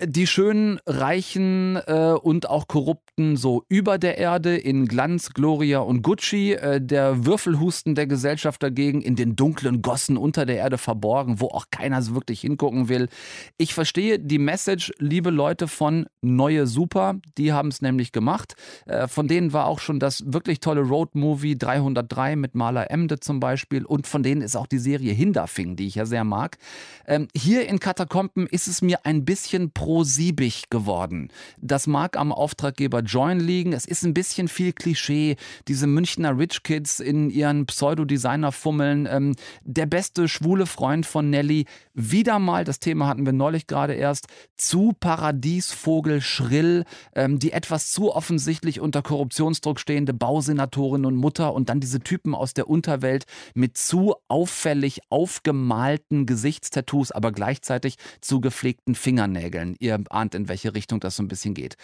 [0.00, 6.02] die schönen, reichen äh, und auch korrupten so über der Erde in Glanz, Gloria und
[6.02, 11.40] Gucci, äh, der Würfelhusten der Gesellschaft dagegen in den dunklen Gossen unter der Erde verborgen,
[11.40, 13.08] wo auch keiner so wirklich hingucken will.
[13.56, 18.54] Ich verstehe die Message, liebe Leute von Neue Super, die haben es nämlich gemacht.
[18.86, 23.40] Äh, von denen war auch schon das wirklich tolle Road-Movie 303 mit Maler Emde zum
[23.40, 26.56] Beispiel und von denen ist auch die Serie Hinderfing, die ich ja sehr mag.
[27.04, 31.30] Ähm, hier in Katakomben ist es mir ein bisschen pro-siebig geworden.
[31.62, 33.72] Das mag am Auftraggeber Join liegen.
[33.72, 35.36] Es ist ein bisschen viel Klischee.
[35.66, 39.08] Diese Münchner Rich Kids in ihren Pseudo-Designer-Fummeln.
[39.10, 41.64] Ähm, der beste schwule Freund von Nelly.
[41.94, 44.26] Wieder mal, das Thema hatten wir neulich gerade erst,
[44.58, 46.84] zu Paradiesvogel schrill.
[47.14, 52.34] Ähm, die etwas zu offensichtlich unter Korruptionsdruck stehende Bausenatorin und Mutter und dann diese Typen
[52.34, 53.24] aus der Unterwelt
[53.54, 59.77] mit zu auffällig aufgemalten Gesichtstattoos, aber gleichzeitig zu gepflegten Fingernägeln.
[59.78, 61.76] Ihr ahnt, in welche Richtung das so ein bisschen geht.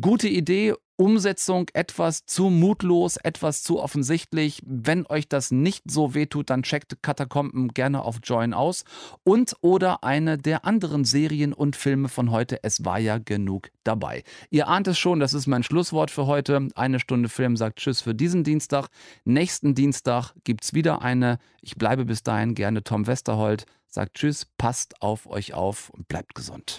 [0.00, 4.62] Gute Idee, Umsetzung etwas zu mutlos, etwas zu offensichtlich.
[4.64, 8.84] Wenn euch das nicht so wehtut, dann checkt Katakomben gerne auf Join aus.
[9.24, 12.62] Und oder eine der anderen Serien und Filme von heute.
[12.62, 14.22] Es war ja genug dabei.
[14.50, 16.68] Ihr ahnt es schon, das ist mein Schlusswort für heute.
[16.76, 18.86] Eine Stunde Film sagt Tschüss für diesen Dienstag.
[19.24, 21.38] Nächsten Dienstag gibt es wieder eine.
[21.62, 23.66] Ich bleibe bis dahin gerne Tom Westerholt.
[23.88, 26.78] Sagt Tschüss, passt auf euch auf und bleibt gesund.